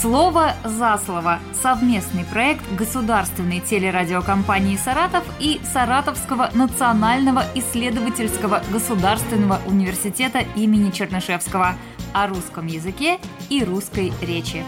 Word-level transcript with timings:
Слово 0.00 0.52
за 0.64 0.96
слово. 1.04 1.40
Совместный 1.60 2.24
проект 2.24 2.62
государственной 2.76 3.58
телерадиокомпании 3.58 4.76
«Саратов» 4.76 5.24
и 5.40 5.60
Саратовского 5.72 6.50
национального 6.54 7.42
исследовательского 7.56 8.62
государственного 8.70 9.58
университета 9.66 10.44
имени 10.54 10.92
Чернышевского 10.92 11.74
о 12.12 12.28
русском 12.28 12.68
языке 12.68 13.18
и 13.50 13.64
русской 13.64 14.12
речи. 14.22 14.64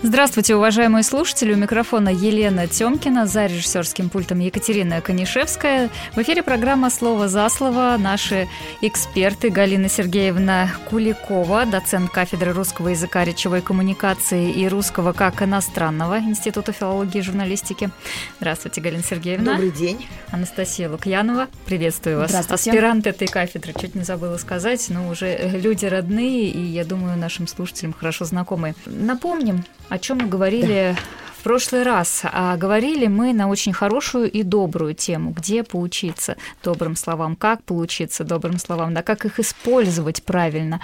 Здравствуйте, 0.00 0.54
уважаемые 0.54 1.02
слушатели. 1.02 1.52
У 1.52 1.56
микрофона 1.56 2.10
Елена 2.10 2.68
Тёмкина, 2.68 3.26
за 3.26 3.46
режиссерским 3.46 4.10
пультом 4.10 4.38
Екатерина 4.38 5.00
Конишевская. 5.00 5.90
В 6.14 6.18
эфире 6.18 6.44
программа 6.44 6.88
«Слово 6.88 7.26
за 7.26 7.48
слово». 7.48 7.96
Наши 7.98 8.46
эксперты 8.80 9.50
Галина 9.50 9.88
Сергеевна 9.88 10.70
Куликова, 10.88 11.66
доцент 11.66 12.12
кафедры 12.12 12.52
русского 12.52 12.90
языка, 12.90 13.24
речевой 13.24 13.60
коммуникации 13.60 14.52
и 14.52 14.68
русского 14.68 15.12
как 15.12 15.42
иностранного 15.42 16.20
Института 16.20 16.70
филологии 16.70 17.18
и 17.18 17.22
журналистики. 17.22 17.90
Здравствуйте, 18.38 18.80
Галина 18.80 19.02
Сергеевна. 19.02 19.54
Добрый 19.54 19.72
день. 19.72 20.06
Анастасия 20.30 20.88
Лукьянова. 20.88 21.48
Приветствую 21.66 22.18
вас. 22.18 22.32
Аспирант 22.32 23.08
этой 23.08 23.26
кафедры. 23.26 23.74
Чуть 23.78 23.96
не 23.96 24.04
забыла 24.04 24.36
сказать, 24.36 24.86
но 24.90 25.08
уже 25.08 25.36
люди 25.60 25.86
родные 25.86 26.50
и, 26.50 26.60
я 26.60 26.84
думаю, 26.84 27.18
нашим 27.18 27.48
слушателям 27.48 27.92
хорошо 27.92 28.24
знакомы. 28.26 28.76
Напомним, 28.86 29.64
о 29.88 29.98
чем 29.98 30.18
мы 30.18 30.26
говорили 30.26 30.94
да. 30.94 31.02
в 31.38 31.42
прошлый 31.42 31.82
раз. 31.82 32.22
А 32.24 32.56
говорили 32.56 33.06
мы 33.06 33.32
на 33.32 33.48
очень 33.48 33.72
хорошую 33.72 34.30
и 34.30 34.42
добрую 34.42 34.94
тему, 34.94 35.30
где 35.30 35.62
поучиться 35.62 36.36
добрым 36.62 36.96
словам, 36.96 37.36
как 37.36 37.62
поучиться 37.64 38.24
добрым 38.24 38.58
словам, 38.58 38.94
да, 38.94 39.02
как 39.02 39.24
их 39.24 39.40
использовать 39.40 40.22
правильно. 40.22 40.80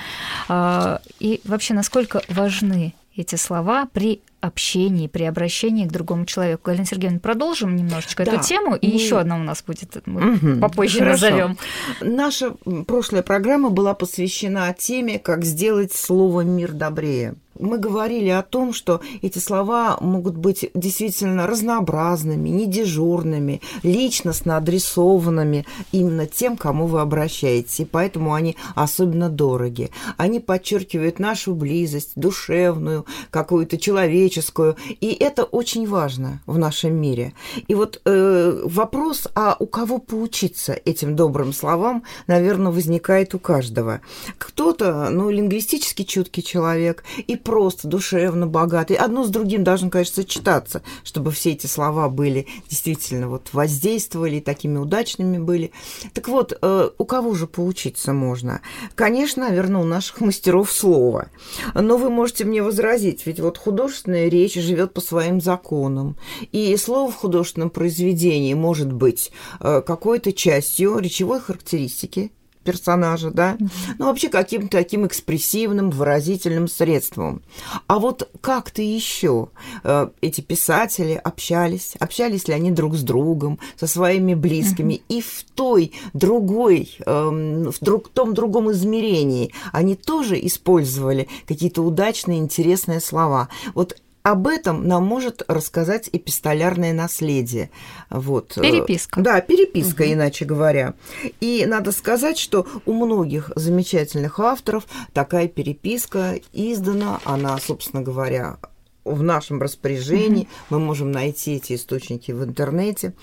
А, 0.48 1.00
и 1.18 1.40
вообще, 1.44 1.74
насколько 1.74 2.22
важны 2.28 2.94
эти 3.16 3.36
слова 3.36 3.88
при 3.92 4.22
общении, 4.40 5.06
при 5.08 5.22
обращении 5.22 5.86
к 5.86 5.92
другому 5.92 6.26
человеку. 6.26 6.62
Галина 6.66 6.84
Сергеевна, 6.84 7.18
продолжим 7.18 7.76
немножечко 7.76 8.24
да, 8.24 8.32
эту 8.32 8.44
тему, 8.44 8.74
и 8.74 8.88
мы... 8.88 8.94
еще 8.94 9.18
одна 9.18 9.36
у 9.36 9.42
нас 9.42 9.62
будет, 9.62 10.02
мы 10.06 10.34
угу, 10.34 10.60
попозже 10.60 10.98
хорошо. 10.98 11.26
назовем. 11.26 11.58
Наша 12.00 12.54
прошлая 12.86 13.22
программа 13.22 13.70
была 13.70 13.94
посвящена 13.94 14.74
теме, 14.76 15.18
как 15.18 15.44
сделать 15.44 15.92
слово 15.94 16.42
«мир» 16.42 16.72
добрее 16.72 17.36
мы 17.58 17.78
говорили 17.78 18.28
о 18.28 18.42
том, 18.42 18.72
что 18.72 19.00
эти 19.22 19.38
слова 19.38 19.96
могут 20.00 20.36
быть 20.36 20.70
действительно 20.74 21.46
разнообразными, 21.46 22.48
недежурными, 22.48 23.60
личностно 23.82 24.56
адресованными 24.56 25.66
именно 25.92 26.26
тем, 26.26 26.56
кому 26.56 26.86
вы 26.86 27.00
обращаетесь, 27.00 27.80
и 27.80 27.84
поэтому 27.84 28.34
они 28.34 28.56
особенно 28.74 29.28
дороги. 29.28 29.90
Они 30.16 30.40
подчеркивают 30.40 31.18
нашу 31.18 31.54
близость, 31.54 32.12
душевную, 32.16 33.06
какую-то 33.30 33.78
человеческую, 33.78 34.76
и 35.00 35.16
это 35.18 35.44
очень 35.44 35.86
важно 35.86 36.42
в 36.46 36.58
нашем 36.58 36.94
мире. 36.94 37.32
И 37.68 37.74
вот 37.74 38.00
э, 38.04 38.62
вопрос, 38.64 39.28
а 39.34 39.56
у 39.58 39.66
кого 39.66 39.98
поучиться 39.98 40.78
этим 40.84 41.16
добрым 41.16 41.52
словам, 41.52 42.02
наверное, 42.26 42.72
возникает 42.72 43.34
у 43.34 43.38
каждого. 43.38 44.00
Кто-то, 44.38 45.08
ну, 45.10 45.30
лингвистически 45.30 46.02
чуткий 46.02 46.42
человек, 46.42 47.04
и 47.26 47.36
просто, 47.44 47.86
душевно, 47.86 48.46
богатый. 48.46 48.94
Одно 48.94 49.24
с 49.24 49.28
другим 49.28 49.62
должно, 49.62 49.90
конечно, 49.90 50.16
сочетаться, 50.16 50.82
чтобы 51.04 51.30
все 51.30 51.52
эти 51.52 51.66
слова 51.66 52.08
были 52.08 52.46
действительно 52.68 53.28
вот 53.28 53.50
воздействовали, 53.52 54.40
такими 54.40 54.78
удачными 54.78 55.38
были. 55.38 55.70
Так 56.12 56.28
вот, 56.28 56.58
э, 56.60 56.90
у 56.96 57.04
кого 57.04 57.34
же 57.34 57.46
поучиться 57.46 58.12
можно? 58.12 58.62
Конечно, 58.94 59.48
наверное, 59.48 59.82
у 59.82 59.84
наших 59.84 60.20
мастеров 60.20 60.72
слова. 60.72 61.28
Но 61.74 61.96
вы 61.98 62.10
можете 62.10 62.44
мне 62.44 62.62
возразить, 62.62 63.26
ведь 63.26 63.40
вот 63.40 63.58
художественная 63.58 64.28
речь 64.28 64.54
живет 64.54 64.94
по 64.94 65.00
своим 65.00 65.40
законам. 65.40 66.16
И 66.50 66.76
слово 66.76 67.10
в 67.10 67.16
художественном 67.16 67.70
произведении 67.70 68.54
может 68.54 68.92
быть 68.92 69.30
э, 69.60 69.82
какой-то 69.86 70.32
частью 70.32 70.98
речевой 70.98 71.40
характеристики, 71.40 72.32
персонажа, 72.64 73.30
да, 73.30 73.56
ну, 73.98 74.06
вообще 74.06 74.28
каким-то 74.28 74.78
таким 74.78 75.06
экспрессивным, 75.06 75.90
выразительным 75.90 76.68
средством. 76.68 77.42
А 77.86 77.98
вот 77.98 78.28
как-то 78.40 78.82
еще 78.82 79.48
э, 79.82 80.08
эти 80.20 80.40
писатели 80.40 81.20
общались, 81.22 81.94
общались 82.00 82.48
ли 82.48 82.54
они 82.54 82.70
друг 82.70 82.94
с 82.94 83.02
другом, 83.02 83.58
со 83.76 83.86
своими 83.86 84.34
близкими, 84.34 85.02
и 85.08 85.20
в 85.20 85.44
той 85.54 85.92
другой, 86.12 86.96
э, 87.04 87.10
в 87.10 87.84
друг, 87.84 88.08
том 88.08 88.34
другом 88.34 88.72
измерении 88.72 89.52
они 89.72 89.94
тоже 89.94 90.38
использовали 90.46 91.28
какие-то 91.46 91.82
удачные, 91.82 92.38
интересные 92.38 93.00
слова. 93.00 93.48
Вот 93.74 93.96
об 94.24 94.46
этом 94.46 94.88
нам 94.88 95.04
может 95.04 95.42
рассказать 95.48 96.08
эпистолярное 96.10 96.94
наследие. 96.94 97.70
Вот. 98.08 98.54
Переписка. 98.54 99.20
Да, 99.20 99.40
переписка, 99.42 100.02
угу. 100.02 100.12
иначе 100.14 100.46
говоря. 100.46 100.94
И 101.40 101.64
надо 101.66 101.92
сказать, 101.92 102.38
что 102.38 102.66
у 102.86 102.94
многих 102.94 103.52
замечательных 103.54 104.40
авторов 104.40 104.86
такая 105.12 105.46
переписка 105.46 106.40
издана, 106.54 107.20
она, 107.24 107.58
собственно 107.58 108.02
говоря, 108.02 108.56
в 109.04 109.22
нашем 109.22 109.60
распоряжении, 109.60 110.44
mm-hmm. 110.44 110.66
мы 110.70 110.80
можем 110.80 111.12
найти 111.12 111.56
эти 111.56 111.74
источники 111.74 112.32
в 112.32 112.44
интернете. 112.44 113.14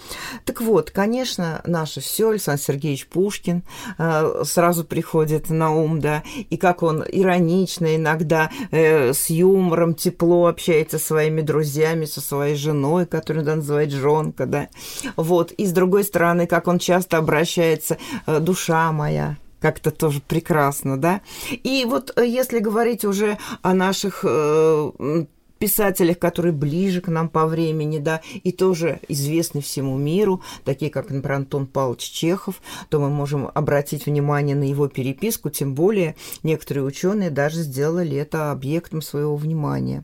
Так 0.46 0.62
вот, 0.62 0.92
конечно, 0.92 1.62
наше 1.66 2.02
все, 2.02 2.30
Александр 2.30 2.62
Сергеевич 2.62 3.08
Пушкин 3.08 3.64
э, 3.98 4.44
сразу 4.46 4.84
приходит 4.84 5.50
на 5.50 5.72
ум, 5.72 6.00
да, 6.00 6.24
и 6.50 6.58
как 6.58 6.84
он 6.84 7.04
иронично 7.08 7.96
иногда 7.96 8.52
э, 8.72 9.14
с 9.14 9.30
юмором, 9.30 9.96
тепло 9.96 10.48
общается 10.48 11.00
со 11.00 11.12
своими 11.12 11.42
друзьями, 11.42 12.06
со 12.06 12.22
своей 12.22 12.56
женой, 12.56 13.06
которую 13.06 13.48
он 13.50 13.58
называет 13.58 13.92
жонка, 13.92 14.46
да. 14.46 14.70
Вот, 15.18 15.52
и 15.52 15.66
с 15.66 15.72
другой 15.72 16.04
стороны, 16.04 16.48
как 16.48 16.68
он 16.68 16.80
часто 16.80 17.18
обращается, 17.18 17.98
э, 18.26 18.40
душа 18.40 18.92
моя, 18.92 19.38
как-то 19.60 19.92
тоже 19.92 20.22
прекрасно, 20.22 20.98
да. 20.98 21.22
И 21.52 21.86
вот 21.86 22.14
э, 22.18 22.26
если 22.26 22.60
говорить 22.60 23.06
уже 23.06 23.38
о 23.62 23.74
наших 23.74 24.22
э, 24.24 25.26
писателях, 25.62 26.18
которые 26.18 26.54
ближе 26.54 27.02
к 27.02 27.08
нам 27.08 27.30
по 27.30 27.46
времени, 27.46 28.00
да, 28.00 28.22
и 28.44 28.52
тоже 28.52 29.00
известны 29.08 29.62
всему 29.62 29.96
миру, 29.96 30.42
такие 30.66 30.90
как, 30.90 31.12
например, 31.12 31.34
Антон 31.34 31.68
Павлович 31.68 32.02
Чехов, 32.02 32.56
то 32.90 33.00
мы 33.00 33.10
можем 33.10 33.50
обратить 33.54 34.08
внимание 34.08 34.56
на 34.56 34.64
его 34.64 34.88
переписку, 34.88 35.52
тем 35.52 35.76
более 35.76 36.16
некоторые 36.42 36.84
ученые 36.84 37.30
даже 37.30 37.62
сделали 37.62 38.18
это 38.18 38.52
объектом 38.52 39.04
своего 39.04 39.36
внимания. 39.36 40.04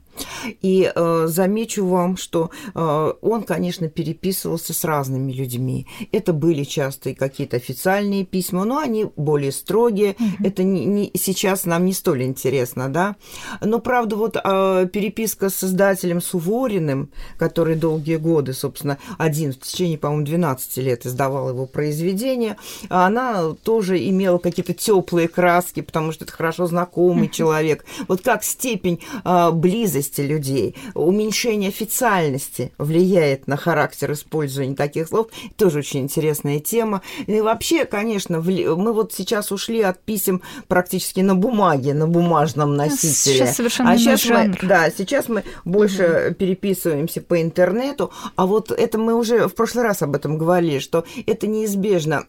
И 0.61 0.91
э, 0.93 1.23
замечу 1.27 1.85
вам, 1.85 2.17
что 2.17 2.49
э, 2.73 3.13
он, 3.21 3.43
конечно, 3.43 3.89
переписывался 3.89 4.73
с 4.73 4.83
разными 4.83 5.31
людьми. 5.31 5.87
Это 6.11 6.33
были 6.33 6.63
часто 6.63 7.09
и 7.09 7.13
какие-то 7.13 7.57
официальные 7.57 8.25
письма, 8.25 8.65
но 8.65 8.79
они 8.79 9.07
более 9.15 9.51
строгие. 9.51 10.13
Mm-hmm. 10.13 10.47
Это 10.47 10.63
не, 10.63 10.85
не, 10.85 11.11
сейчас 11.15 11.65
нам 11.65 11.85
не 11.85 11.93
столь 11.93 12.23
интересно, 12.23 12.89
да. 12.89 13.15
Но, 13.61 13.79
правда, 13.79 14.15
вот 14.15 14.37
э, 14.37 14.87
переписка 14.91 15.49
с 15.49 15.55
создателем 15.55 16.21
Сувориным, 16.21 17.09
который 17.37 17.75
долгие 17.75 18.17
годы, 18.17 18.53
собственно, 18.53 18.97
один 19.17 19.53
в 19.53 19.59
течение, 19.59 19.97
по-моему, 19.97 20.25
12 20.25 20.77
лет 20.77 21.05
издавал 21.05 21.49
его 21.49 21.65
произведения, 21.65 22.57
она 22.89 23.53
тоже 23.63 23.97
имела 24.09 24.37
какие-то 24.37 24.73
теплые 24.73 25.27
краски, 25.27 25.81
потому 25.81 26.11
что 26.11 26.25
это 26.25 26.33
хорошо 26.33 26.67
знакомый 26.67 27.29
человек. 27.29 27.85
Вот 28.07 28.21
как 28.21 28.43
степень 28.43 28.99
э, 29.23 29.51
близости 29.51 30.06
близости 30.07 30.21
людей, 30.21 30.75
уменьшение 30.93 31.69
официальности 31.69 32.71
влияет 32.77 33.47
на 33.47 33.57
характер 33.57 34.11
использования 34.13 34.75
таких 34.75 35.07
слов. 35.07 35.27
Тоже 35.55 35.79
очень 35.79 36.01
интересная 36.01 36.59
тема. 36.59 37.01
И 37.27 37.41
вообще, 37.41 37.85
конечно, 37.85 38.39
мы 38.41 38.93
вот 38.93 39.13
сейчас 39.13 39.51
ушли 39.51 39.81
от 39.81 39.99
писем 40.03 40.41
практически 40.67 41.21
на 41.21 41.35
бумаге, 41.35 41.93
на 41.93 42.07
бумажном 42.07 42.75
носителе. 42.75 43.37
Сейчас 43.37 43.55
совершенно 43.55 43.91
а 43.91 43.97
сейчас 43.97 44.23
жанр. 44.23 44.57
мы, 44.61 44.67
да, 44.67 44.89
сейчас 44.89 45.29
мы 45.29 45.43
больше 45.65 46.03
mm 46.03 46.33
переписываемся 46.37 47.21
по 47.21 47.41
интернету, 47.41 48.11
а 48.35 48.45
вот 48.45 48.71
это 48.71 48.97
мы 48.97 49.15
уже 49.15 49.47
в 49.47 49.55
прошлый 49.55 49.83
раз 49.83 50.01
об 50.01 50.15
этом 50.15 50.37
говорили, 50.37 50.79
что 50.79 51.05
это 51.25 51.47
неизбежно 51.47 52.25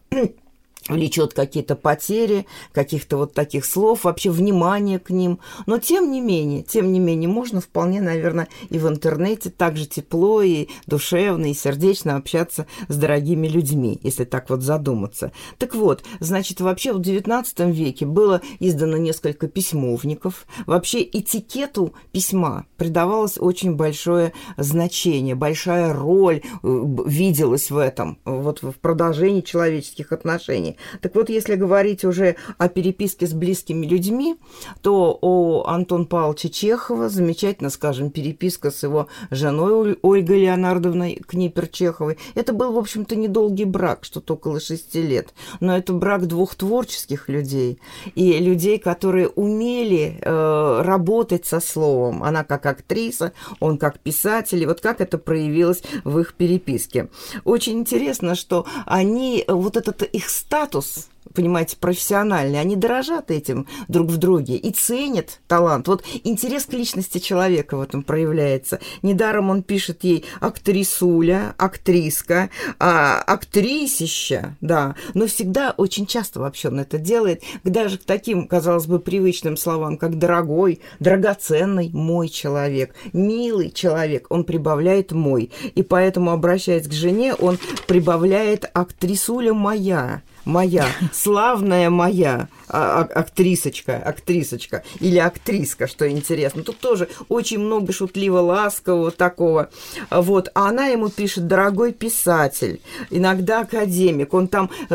влечет 0.88 1.34
какие-то 1.34 1.76
потери, 1.76 2.46
каких-то 2.72 3.16
вот 3.16 3.34
таких 3.34 3.64
слов, 3.64 4.04
вообще 4.04 4.30
внимание 4.30 4.98
к 4.98 5.10
ним. 5.10 5.38
Но 5.66 5.78
тем 5.78 6.10
не 6.10 6.20
менее, 6.20 6.62
тем 6.62 6.92
не 6.92 7.00
менее, 7.00 7.28
можно 7.28 7.60
вполне, 7.60 8.00
наверное, 8.00 8.48
и 8.68 8.78
в 8.78 8.88
интернете 8.88 9.50
так 9.50 9.76
же 9.76 9.86
тепло 9.86 10.42
и 10.42 10.68
душевно, 10.86 11.50
и 11.50 11.54
сердечно 11.54 12.16
общаться 12.16 12.66
с 12.88 12.96
дорогими 12.96 13.46
людьми, 13.46 13.98
если 14.02 14.24
так 14.24 14.50
вот 14.50 14.62
задуматься. 14.62 15.32
Так 15.58 15.74
вот, 15.74 16.02
значит, 16.20 16.60
вообще 16.60 16.92
в 16.92 17.00
XIX 17.00 17.70
веке 17.70 18.06
было 18.06 18.40
издано 18.60 18.96
несколько 18.96 19.48
письмовников. 19.48 20.46
Вообще 20.66 21.02
этикету 21.02 21.94
письма 22.12 22.66
придавалось 22.76 23.38
очень 23.38 23.74
большое 23.74 24.32
значение, 24.56 25.34
большая 25.34 25.92
роль 25.92 26.42
э, 26.42 26.84
виделась 27.06 27.70
в 27.70 27.76
этом, 27.76 28.18
вот 28.24 28.62
в 28.62 28.72
продолжении 28.72 29.40
человеческих 29.40 30.12
отношений. 30.12 30.77
Так 31.00 31.14
вот, 31.14 31.28
если 31.28 31.54
говорить 31.54 32.04
уже 32.04 32.36
о 32.58 32.68
переписке 32.68 33.26
с 33.26 33.32
близкими 33.32 33.86
людьми, 33.86 34.36
то 34.82 35.18
у 35.20 35.64
Антона 35.66 36.04
Павловича 36.04 36.48
Чехова 36.48 37.08
замечательно, 37.08 37.70
скажем, 37.70 38.10
переписка 38.10 38.70
с 38.70 38.82
его 38.82 39.08
женой 39.30 39.98
Ольгой 40.02 40.40
Леонардовной 40.40 41.22
Книпер-Чеховой. 41.26 42.18
Это 42.34 42.52
был, 42.52 42.72
в 42.72 42.78
общем-то, 42.78 43.16
недолгий 43.16 43.64
брак, 43.64 44.04
что-то 44.04 44.34
около 44.34 44.60
шести 44.60 45.02
лет. 45.02 45.34
Но 45.60 45.76
это 45.76 45.92
брак 45.92 46.26
двух 46.26 46.54
творческих 46.54 47.28
людей 47.28 47.78
и 48.14 48.38
людей, 48.38 48.78
которые 48.78 49.28
умели 49.28 50.18
э, 50.20 50.82
работать 50.82 51.46
со 51.46 51.60
словом. 51.60 52.22
Она 52.22 52.44
как 52.44 52.66
актриса, 52.66 53.32
он 53.60 53.78
как 53.78 53.98
писатель. 53.98 54.62
И 54.62 54.66
вот 54.66 54.80
как 54.80 55.00
это 55.00 55.18
проявилось 55.18 55.82
в 56.04 56.18
их 56.18 56.34
переписке. 56.34 57.08
Очень 57.44 57.80
интересно, 57.80 58.34
что 58.34 58.66
они, 58.86 59.44
вот 59.48 59.76
этот 59.76 60.02
их 60.02 60.28
статус, 60.28 60.67
понимаете, 61.34 61.76
профессиональные, 61.76 62.60
они 62.60 62.76
дорожат 62.76 63.30
этим 63.30 63.66
друг 63.88 64.08
в 64.08 64.16
друге 64.16 64.56
и 64.56 64.70
ценят 64.72 65.40
талант. 65.46 65.88
Вот 65.88 66.04
интерес 66.24 66.64
к 66.64 66.72
личности 66.72 67.18
человека 67.18 67.76
в 67.76 67.80
этом 67.80 68.02
проявляется. 68.02 68.80
Недаром 69.02 69.50
он 69.50 69.62
пишет 69.62 70.04
ей 70.04 70.24
актрисуля, 70.40 71.54
актриска, 71.58 72.50
а, 72.78 73.20
актрисища, 73.20 74.56
да. 74.60 74.94
Но 75.14 75.26
всегда, 75.26 75.74
очень 75.76 76.06
часто 76.06 76.40
вообще 76.40 76.68
он 76.68 76.80
это 76.80 76.98
делает, 76.98 77.42
даже 77.64 77.98
к 77.98 78.04
таким, 78.04 78.48
казалось 78.48 78.86
бы, 78.86 78.98
привычным 78.98 79.56
словам, 79.56 79.96
как 79.96 80.18
дорогой, 80.18 80.80
драгоценный 81.00 81.90
мой 81.92 82.28
человек, 82.28 82.94
милый 83.12 83.70
человек, 83.70 84.26
он 84.30 84.44
прибавляет 84.44 85.12
мой. 85.12 85.50
И 85.74 85.82
поэтому, 85.82 86.30
обращаясь 86.30 86.88
к 86.88 86.92
жене, 86.92 87.34
он 87.34 87.58
прибавляет 87.86 88.68
актрисуля 88.72 89.54
моя 89.54 90.22
моя, 90.48 90.88
славная 91.12 91.90
моя 91.90 92.48
а, 92.68 93.02
а, 93.02 93.20
актрисочка, 93.20 93.96
актрисочка 93.96 94.82
или 94.98 95.18
актриска, 95.18 95.86
что 95.86 96.10
интересно. 96.10 96.62
Тут 96.64 96.78
тоже 96.78 97.08
очень 97.28 97.60
много 97.60 97.92
шутливо 97.92 98.38
ласкового 98.38 99.10
такого. 99.10 99.70
Вот. 100.10 100.50
А 100.54 100.68
она 100.68 100.86
ему 100.86 101.10
пишет, 101.10 101.46
дорогой 101.46 101.92
писатель, 101.92 102.80
иногда 103.10 103.60
академик. 103.60 104.34
Он 104.34 104.48
там, 104.48 104.70
э, 104.90 104.94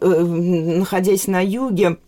э, 0.00 0.20
находясь 0.24 1.26
на 1.26 1.44
юге, 1.44 1.98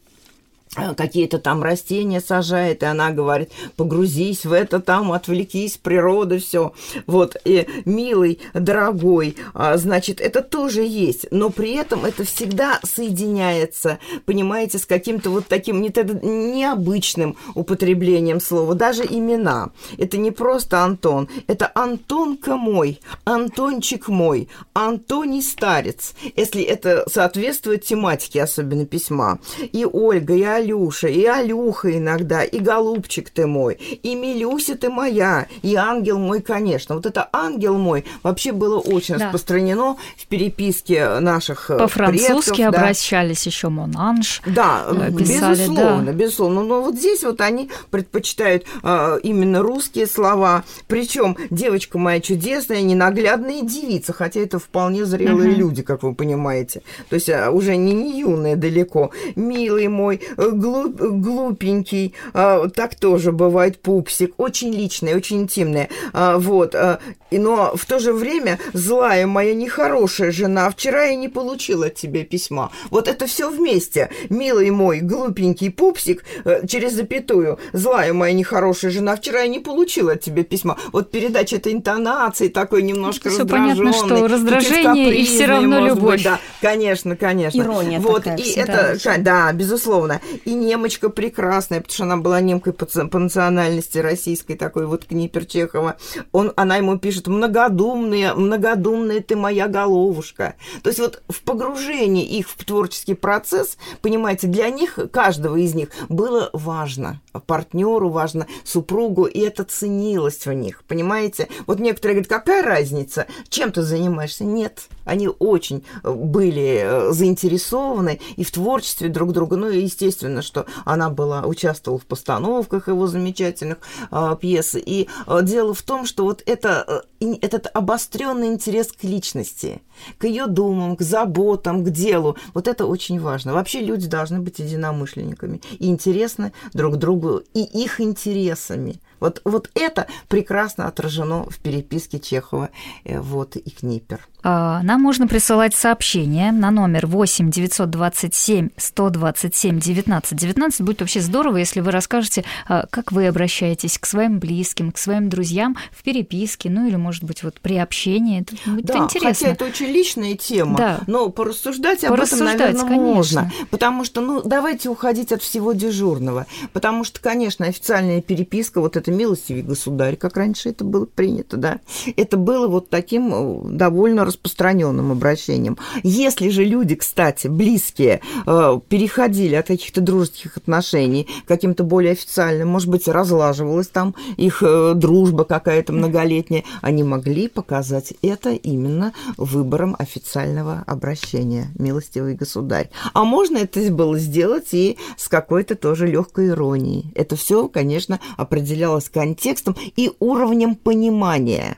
какие-то 0.97 1.39
там 1.39 1.63
растения 1.63 2.21
сажает, 2.21 2.83
и 2.83 2.87
она 2.87 3.11
говорит, 3.11 3.51
погрузись 3.77 4.45
в 4.45 4.53
это 4.53 4.81
там, 4.81 5.13
отвлекись, 5.13 5.77
природа, 5.77 6.39
все. 6.39 6.73
Вот, 7.07 7.37
и 7.45 7.67
милый, 7.85 8.41
дорогой, 8.55 9.37
а, 9.55 9.77
значит, 9.77 10.21
это 10.21 10.43
тоже 10.43 10.83
есть, 10.83 11.27
но 11.31 11.51
при 11.51 11.75
этом 11.75 12.05
это 12.05 12.25
всегда 12.25 12.79
соединяется, 12.85 13.99
понимаете, 14.25 14.79
с 14.79 14.87
каким-то 14.87 15.31
вот 15.31 15.47
таким 15.47 15.81
не, 15.81 15.89
необычным 15.89 17.37
употреблением 17.55 18.41
слова, 18.41 18.75
даже 18.75 19.05
имена. 19.05 19.71
Это 19.99 20.19
не 20.19 20.31
просто 20.31 20.81
Антон, 20.81 21.29
это 21.47 21.71
Антонка 21.75 22.57
мой, 22.57 23.01
Антончик 23.25 24.09
мой, 24.09 24.49
Антоний 24.75 25.43
старец, 25.43 26.15
если 26.37 26.63
это 26.63 27.05
соответствует 27.09 27.85
тематике, 27.85 28.43
особенно 28.43 28.85
письма. 28.85 29.39
И 29.73 29.85
Ольга, 29.85 30.35
и 30.35 30.43
Алена, 30.43 30.66
Алюша, 30.67 31.09
и 31.09 31.25
Алюха 31.25 31.97
иногда, 31.97 32.43
и 32.43 32.59
голубчик 32.59 33.31
ты 33.31 33.47
мой, 33.47 33.75
и 33.75 34.15
Милюся 34.15 34.77
ты 34.77 34.91
моя, 34.91 35.47
и 35.63 35.77
ангел 35.77 36.19
мой, 36.19 36.43
конечно. 36.43 36.97
Вот 36.97 37.07
это 37.07 37.29
ангел 37.33 37.79
мой 37.79 38.05
вообще 38.23 38.53
было 38.53 38.79
очень 38.79 39.17
да. 39.17 39.27
распространено 39.27 39.97
в 40.17 40.27
переписке 40.27 41.21
наших 41.21 41.71
э, 41.71 41.79
По-французски 41.79 42.63
предков, 42.63 42.75
обращались 42.75 43.45
да. 43.45 43.51
еще 43.51 43.69
Монанж. 43.69 44.43
Да, 44.47 44.87
э, 44.91 45.13
писали, 45.13 45.53
безусловно, 45.53 46.07
да. 46.07 46.13
безусловно. 46.13 46.65
Но 46.65 46.83
вот 46.83 46.97
здесь 46.97 47.23
вот 47.23 47.41
они 47.41 47.71
предпочитают 47.91 48.65
а, 48.83 49.17
именно 49.23 49.63
русские 49.63 50.07
слова. 50.07 50.65
Причем 50.89 51.37
девочка 51.51 51.99
моя 51.99 52.21
чудесная, 52.21 52.83
ненаглядная 52.83 53.63
девица, 53.63 54.13
хотя 54.13 54.41
это 54.41 54.59
вполне 54.59 55.05
зрелые 55.05 55.51
угу. 55.53 55.59
люди, 55.61 55.83
как 55.83 56.03
вы 56.03 56.15
понимаете. 56.15 56.83
То 57.09 57.15
есть 57.15 57.31
а, 57.31 57.51
уже 57.51 57.77
не, 57.77 57.93
не 57.93 58.21
юные 58.21 58.57
далеко. 58.57 59.11
Милый 59.37 59.89
мой, 59.89 60.21
глуп, 60.59 60.97
глупенький, 60.97 62.15
а, 62.35 62.69
так 62.69 62.95
тоже 62.95 63.33
бывает 63.33 63.81
пупсик, 63.81 64.35
очень 64.39 64.73
личное, 64.73 65.17
очень 65.17 65.43
интимное, 65.43 65.89
а, 66.13 66.39
вот, 66.39 66.75
а, 66.75 67.01
но 67.31 67.73
в 67.75 67.87
то 67.87 67.99
же 67.99 68.13
время 68.13 68.59
злая 68.73 69.27
моя 69.27 69.55
нехорошая 69.55 70.31
жена, 70.31 70.71
вчера 70.71 71.05
я 71.05 71.17
не 71.17 71.29
получила 71.29 71.87
от 71.87 71.95
тебя 71.95 72.25
письма. 72.25 72.71
Вот 72.91 73.09
это 73.09 73.27
все 73.27 73.51
вместе. 73.51 74.11
Милый 74.29 74.71
мой 74.71 75.01
глупенький 75.01 75.71
пупсик, 75.71 76.25
э, 76.45 76.67
через 76.67 76.93
запятую, 76.93 77.59
злая 77.73 78.13
моя 78.13 78.33
нехорошая 78.33 78.91
жена, 78.91 79.17
вчера 79.17 79.43
я 79.43 79.49
не 79.49 79.59
получила 79.59 80.13
от 80.13 80.21
тебя 80.21 80.45
письма. 80.45 80.79
Вот 80.93 81.11
передача 81.11 81.57
этой 81.57 81.73
интонации 81.73 82.49
такой 82.49 82.83
немножко 82.83 83.31
все 83.31 83.47
понятно, 83.47 83.93
что 83.93 84.29
раздражение 84.29 85.15
и 85.17 85.25
все 85.25 85.47
равно 85.47 85.87
любовь. 85.87 86.17
Быть, 86.17 86.25
да, 86.25 86.41
конечно, 86.61 87.17
конечно. 87.17 87.61
Ирония 87.61 88.01
вот, 88.01 88.25
такая 88.25 88.39
и 88.39 88.43
всегда. 88.43 88.93
это, 88.93 89.19
да, 89.19 89.53
безусловно 89.53 90.21
и 90.47 90.55
немочка 90.55 91.11
прекрасная, 91.11 91.81
потому 91.81 91.95
что 91.95 92.05
она 92.05 92.17
была 92.17 92.41
немкой 92.41 92.73
по, 92.73 92.87
по 92.87 93.19
национальности 93.19 93.99
российской, 93.99 94.55
такой 94.55 94.87
вот 94.87 95.05
Книпер 95.05 95.45
Чехова. 95.45 95.97
Он, 96.31 96.53
она 96.55 96.77
ему 96.77 96.99
пишет, 96.99 97.27
многодумная, 97.27 98.33
многодумная 98.33 99.21
ты 99.21 99.35
моя 99.35 99.67
головушка. 99.67 100.55
То 100.85 100.91
есть 100.91 101.01
вот 101.01 101.23
в 101.29 101.43
погружении 101.43 102.25
их 102.25 102.49
в 102.49 102.65
творческий 102.65 103.15
процесс, 103.15 103.77
понимаете, 104.03 104.47
для 104.47 104.71
них, 104.71 104.99
каждого 105.11 105.57
из 105.57 105.75
них, 105.75 105.89
было 106.09 106.49
важно. 106.53 107.21
Партнеру 107.47 108.11
важно, 108.11 108.47
супругу, 108.63 109.25
и 109.25 109.41
это 109.41 109.65
ценилось 109.65 110.47
в 110.47 110.53
них, 110.53 110.85
понимаете? 110.85 111.49
Вот 111.67 111.81
некоторые 111.81 112.21
говорят, 112.23 112.29
какая 112.29 112.63
разница, 112.63 113.27
чем 113.49 113.73
ты 113.73 113.83
занимаешься? 113.83 114.45
Нет, 114.45 114.87
они 115.05 115.29
очень 115.29 115.85
были 116.05 116.83
э, 116.85 117.13
заинтересованы 117.13 118.21
и 118.37 118.45
в 118.45 118.53
творчестве 118.53 119.09
друг 119.09 119.33
друга, 119.33 119.57
ну 119.57 119.69
и, 119.69 119.83
естественно, 119.83 120.26
что 120.43 120.67
она 120.85 121.11
была, 121.11 121.43
участвовала 121.43 121.99
в 121.99 122.07
постановках 122.07 122.89
его 122.89 123.07
замечательных 123.07 123.79
э, 124.11 124.37
пьес. 124.41 124.75
И 124.75 125.09
э, 125.27 125.41
дело 125.43 125.75
в 125.75 125.83
том, 125.83 126.07
что 126.07 126.25
вот 126.25 126.43
это, 126.47 127.05
э, 127.21 127.35
этот 127.43 127.69
обостренный 127.73 128.49
интерес 128.49 128.93
к 128.93 129.05
личности, 129.05 129.83
к 130.19 130.25
ее 130.25 130.47
думам, 130.47 130.97
к 130.97 131.03
заботам, 131.03 131.85
к 131.85 131.91
делу, 131.91 132.37
вот 132.55 132.69
это 132.69 132.87
очень 132.87 133.21
важно. 133.21 133.53
Вообще 133.55 133.81
люди 133.81 134.09
должны 134.09 134.41
быть 134.41 134.59
единомышленниками 134.59 135.61
и 135.79 135.89
интересны 135.89 136.53
друг 136.73 136.97
другу 136.97 137.43
и 137.55 137.63
их 137.63 138.01
интересами. 138.01 139.01
Вот, 139.21 139.41
вот 139.45 139.71
это 139.75 140.07
прекрасно 140.29 140.89
отражено 140.89 141.45
в 141.49 141.59
переписке 141.59 142.19
Чехова 142.19 142.71
э, 143.05 143.21
вот, 143.21 143.57
и 143.57 143.71
Книпер. 143.71 144.21
А, 144.49 144.81
нам 144.85 145.03
можно 145.03 145.27
присылать 145.27 145.75
сообщение 145.75 146.53
на 146.53 146.71
номер 146.71 147.09
8 147.09 147.51
927 147.51 148.69
127 148.77 149.81
19 149.81 150.39
19. 150.39 150.81
Будет 150.83 151.01
вообще 151.01 151.21
здорово, 151.21 151.57
если 151.57 151.81
вы 151.81 151.91
расскажете, 151.91 152.45
а, 152.69 152.87
как 152.89 153.11
вы 153.11 153.27
обращаетесь 153.27 153.99
к 153.99 154.07
своим 154.07 154.39
близким, 154.39 154.93
к 154.93 154.99
своим 154.99 155.29
друзьям 155.29 155.77
в 155.91 156.05
переписке, 156.05 156.71
ну 156.71 156.87
или, 156.87 156.95
может 156.95 157.25
быть, 157.25 157.43
вот 157.43 157.61
при 157.61 157.77
общении. 157.77 158.43
Это 158.43 158.55
будет 158.71 158.85
да, 158.85 158.99
интересно. 158.99 159.31
хотя 159.31 159.49
это 159.49 159.65
очень 159.65 159.87
личная 159.87 160.37
тема, 160.37 160.77
да. 160.79 161.01
но 161.09 161.29
порассуждать 161.31 162.05
об 162.05 162.11
порассуждать, 162.11 162.55
этом, 162.55 162.67
наверное, 162.67 162.89
конечно. 162.89 163.41
можно. 163.41 163.53
Потому 163.71 164.05
что, 164.05 164.21
ну, 164.21 164.43
давайте 164.45 164.91
уходить 164.91 165.33
от 165.33 165.43
всего 165.43 165.73
дежурного. 165.73 166.47
Потому 166.73 167.03
что, 167.03 167.21
конечно, 167.21 167.67
официальная 167.67 168.23
переписка, 168.23 168.81
вот 168.81 168.97
это 168.97 169.11
милостивый 169.11 169.63
государь, 169.63 170.15
как 170.15 170.37
раньше 170.37 170.69
это 170.69 170.85
было 170.85 171.05
принято, 171.05 171.57
да, 171.57 171.81
это 172.17 172.37
было 172.37 172.69
вот 172.69 172.91
таким 172.91 173.33
э, 173.35 173.61
довольно 173.73 174.25
распространенным 174.37 175.13
обращением. 175.13 175.79
Если 176.03 176.49
же 176.51 176.65
люди, 176.65 176.95
кстати, 176.95 177.49
близкие, 177.49 178.21
э, 178.47 178.81
переходили 178.89 179.55
от 179.55 179.67
каких-то 179.67 180.01
дружеских 180.01 180.57
отношений 180.57 181.29
к 181.45 181.49
каким-то 181.49 181.85
более 181.85 182.13
официальным, 182.13 182.69
может 182.69 182.89
быть, 182.89 183.09
разлаживалась 183.09 183.89
там 183.89 184.15
их 184.37 184.63
э, 184.63 184.93
дружба 184.95 185.45
какая-то 185.45 185.93
многолетняя, 185.93 186.65
они 186.83 187.03
могли 187.03 187.49
показать 187.49 188.15
это 188.23 188.51
именно 188.51 189.13
выбором 189.37 189.97
официального 189.99 190.85
обращения, 190.87 191.69
милостивый 191.79 192.35
государь. 192.35 192.91
А 193.15 193.25
можно 193.25 193.59
это 193.59 193.81
было 193.91 194.19
сделать 194.19 194.73
и 194.73 194.99
с 195.17 195.29
какой-то 195.29 195.75
тоже 195.75 196.07
легкой 196.07 196.49
иронией. 196.49 197.13
Это 197.15 197.37
все, 197.37 197.69
конечно, 197.69 198.21
определялось 198.37 199.09
контекстом 199.09 199.77
и 199.97 200.13
уровнем 200.19 200.75
понимания 200.75 201.77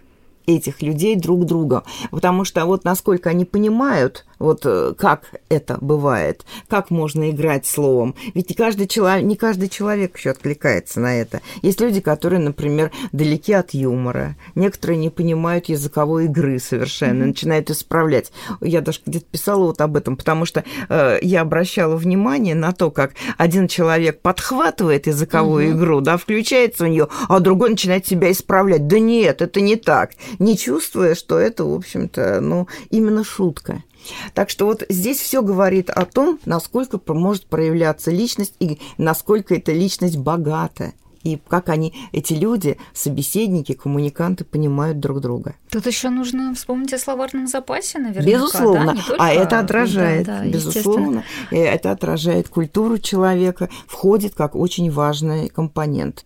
этих 0.49 0.83
людей 0.83 1.17
друг 1.17 1.45
друга. 1.45 1.85
Потому 2.11 2.45
что 2.45 2.65
вот 2.67 2.85
насколько 2.85 3.31
они 3.31 3.45
понимают, 3.45 4.25
вот 4.39 4.63
э, 4.65 4.95
как 4.97 5.35
это 5.49 5.79
бывает, 5.81 6.45
как 6.69 6.91
можно 6.91 7.31
играть 7.31 7.67
словом. 7.67 8.15
Ведь 8.35 8.51
не 8.51 8.55
каждый 8.55 8.87
человек, 8.87 9.25
не 9.25 9.37
каждый 9.37 9.69
человек 9.69 10.17
еще 10.17 10.31
откликается 10.31 11.01
на 11.01 11.21
это. 11.21 11.41
Есть 11.63 11.81
люди, 11.81 12.01
которые, 12.01 12.41
например, 12.41 12.91
далеки 13.13 13.53
от 13.53 13.75
юмора. 13.75 14.37
Некоторые 14.55 14.99
не 14.99 15.11
понимают 15.11 15.67
языковой 15.67 16.27
игры 16.27 16.59
совершенно, 16.59 17.25
mm-hmm. 17.25 17.29
начинают 17.29 17.71
исправлять. 17.71 18.33
Я 18.61 18.81
даже 18.81 19.01
где-то 19.05 19.27
писала 19.27 19.65
вот 19.67 19.81
об 19.81 19.97
этом, 19.97 20.17
потому 20.17 20.45
что 20.45 20.65
э, 20.89 21.19
я 21.23 21.41
обращала 21.41 21.97
внимание 21.97 22.55
на 22.55 22.73
то, 22.73 22.91
как 22.91 23.13
один 23.37 23.69
человек 23.69 24.21
подхватывает 24.21 25.07
языковую 25.07 25.69
mm-hmm. 25.69 25.79
игру, 25.79 26.01
да, 26.01 26.17
включается 26.17 26.85
в 26.85 26.89
нее, 26.89 27.09
а 27.29 27.41
другой 27.41 27.71
начинает 27.71 28.07
себя 28.07 28.31
исправлять. 28.31 28.87
Да 28.87 28.99
нет, 28.99 29.43
это 29.43 29.61
не 29.61 29.77
так. 29.77 30.13
Не 30.39 30.57
чувствуя, 30.57 31.15
что 31.15 31.39
это, 31.39 31.65
в 31.65 31.75
общем-то, 31.75 32.41
ну, 32.41 32.69
именно 32.91 33.25
шутка. 33.25 33.83
Так 34.35 34.51
что 34.51 34.67
вот 34.67 34.85
здесь 34.89 35.19
все 35.19 35.43
говорит 35.43 35.91
о 35.91 36.05
том, 36.05 36.39
насколько 36.45 37.01
может 37.13 37.47
проявляться 37.47 38.11
личность 38.11 38.55
и 38.61 38.79
насколько 38.97 39.55
эта 39.55 39.73
личность 39.73 40.17
богата 40.17 40.93
и 41.23 41.39
как 41.49 41.69
они, 41.69 41.95
эти 42.13 42.35
люди, 42.35 42.79
собеседники, 42.95 43.73
коммуниканты, 43.73 44.45
понимают 44.45 45.01
друг 45.01 45.21
друга. 45.21 45.57
Тут 45.71 45.87
еще 45.87 46.11
нужно 46.11 46.55
вспомнить 46.55 46.93
о 46.93 46.99
словарном 46.99 47.47
запасе, 47.47 47.99
наверное. 47.99 48.33
Безусловно. 48.33 48.95
Да? 48.95 49.03
Только... 49.07 49.23
А 49.23 49.31
это 49.31 49.59
отражает, 49.59 50.27
да, 50.27 50.41
да, 50.41 50.47
безусловно, 50.47 51.25
это 51.51 51.91
отражает 51.91 52.49
культуру 52.49 52.99
человека, 52.99 53.69
входит 53.87 54.35
как 54.35 54.55
очень 54.55 54.91
важный 54.91 55.49
компонент. 55.49 56.25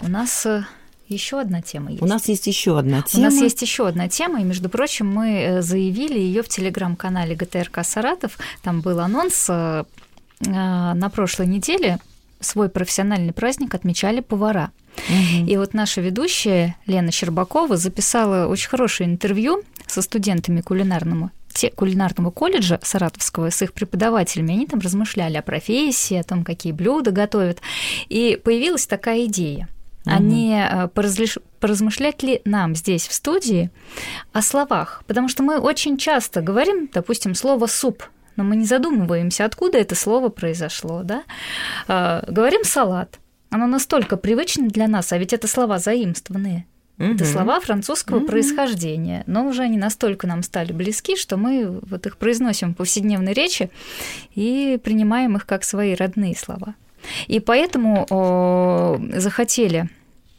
У 0.00 0.08
нас 0.08 0.46
э, 0.46 0.64
еще 1.08 1.40
одна 1.40 1.62
тема 1.62 1.90
есть. 1.90 2.02
У 2.02 2.06
нас 2.06 2.28
есть 2.28 2.46
еще 2.46 2.78
одна 2.78 3.02
тема. 3.02 3.22
У 3.22 3.30
нас 3.30 3.40
есть 3.40 3.62
еще 3.62 3.88
одна 3.88 4.08
тема, 4.08 4.40
и, 4.40 4.44
между 4.44 4.68
прочим, 4.68 5.06
мы 5.08 5.30
э, 5.30 5.62
заявили 5.62 6.18
ее 6.18 6.42
в 6.42 6.48
телеграм-канале 6.48 7.34
ГТРК 7.34 7.84
Саратов. 7.84 8.38
Там 8.62 8.80
был 8.80 9.00
анонс 9.00 9.46
э, 9.48 9.84
э, 10.40 10.50
на 10.50 11.10
прошлой 11.10 11.46
неделе. 11.46 11.98
Свой 12.40 12.68
профессиональный 12.68 13.32
праздник 13.32 13.74
отмечали 13.74 14.20
повара. 14.20 14.70
Угу. 15.08 15.46
И 15.46 15.56
вот 15.56 15.74
наша 15.74 16.00
ведущая 16.00 16.76
Лена 16.86 17.10
Щербакова 17.10 17.76
записала 17.76 18.46
очень 18.46 18.68
хорошее 18.68 19.08
интервью 19.08 19.62
со 19.86 20.02
студентами 20.02 20.60
кулинарного 20.60 21.30
те, 21.52 21.70
кулинарного 21.70 22.30
колледжа 22.30 22.78
Саратовского 22.82 23.50
с 23.50 23.62
их 23.62 23.72
преподавателями, 23.72 24.52
они 24.52 24.66
там 24.66 24.78
размышляли 24.78 25.38
о 25.38 25.42
профессии, 25.42 26.16
о 26.16 26.22
том, 26.22 26.44
какие 26.44 26.72
блюда 26.72 27.10
готовят. 27.10 27.60
И 28.08 28.40
появилась 28.44 28.86
такая 28.86 29.24
идея– 29.24 29.68
а 30.04 30.18
не 30.20 30.58
э, 30.58 30.88
поразлиш... 30.88 31.38
поразмышлять 31.60 32.22
ли 32.22 32.40
нам 32.44 32.74
здесь 32.74 33.06
в 33.06 33.12
студии 33.12 33.70
о 34.32 34.42
словах. 34.42 35.02
Потому 35.06 35.28
что 35.28 35.42
мы 35.42 35.58
очень 35.58 35.96
часто 35.98 36.40
говорим, 36.40 36.88
допустим, 36.92 37.34
слово 37.34 37.66
суп, 37.66 38.04
но 38.36 38.44
мы 38.44 38.56
не 38.56 38.64
задумываемся, 38.64 39.44
откуда 39.44 39.78
это 39.78 39.94
слово 39.94 40.28
произошло. 40.28 41.02
Да? 41.02 41.24
А, 41.88 42.24
говорим 42.28 42.64
салат. 42.64 43.18
Оно 43.50 43.66
настолько 43.66 44.16
привычно 44.16 44.68
для 44.68 44.88
нас, 44.88 45.12
а 45.12 45.18
ведь 45.18 45.32
это 45.32 45.48
слова 45.48 45.78
заимствованные. 45.78 46.66
Угу. 46.98 47.14
Это 47.14 47.24
слова 47.24 47.60
французского 47.60 48.18
угу. 48.18 48.26
происхождения, 48.26 49.22
но 49.26 49.46
уже 49.46 49.62
они 49.62 49.78
настолько 49.78 50.26
нам 50.26 50.42
стали 50.42 50.72
близки, 50.72 51.16
что 51.16 51.36
мы 51.36 51.80
вот 51.82 52.06
их 52.06 52.16
произносим 52.16 52.74
в 52.74 52.76
повседневной 52.76 53.32
речи 53.32 53.70
и 54.34 54.80
принимаем 54.82 55.36
их 55.36 55.46
как 55.46 55.64
свои 55.64 55.94
родные 55.94 56.36
слова. 56.36 56.74
И 57.26 57.40
поэтому 57.40 58.06
о, 58.10 59.00
захотели 59.14 59.88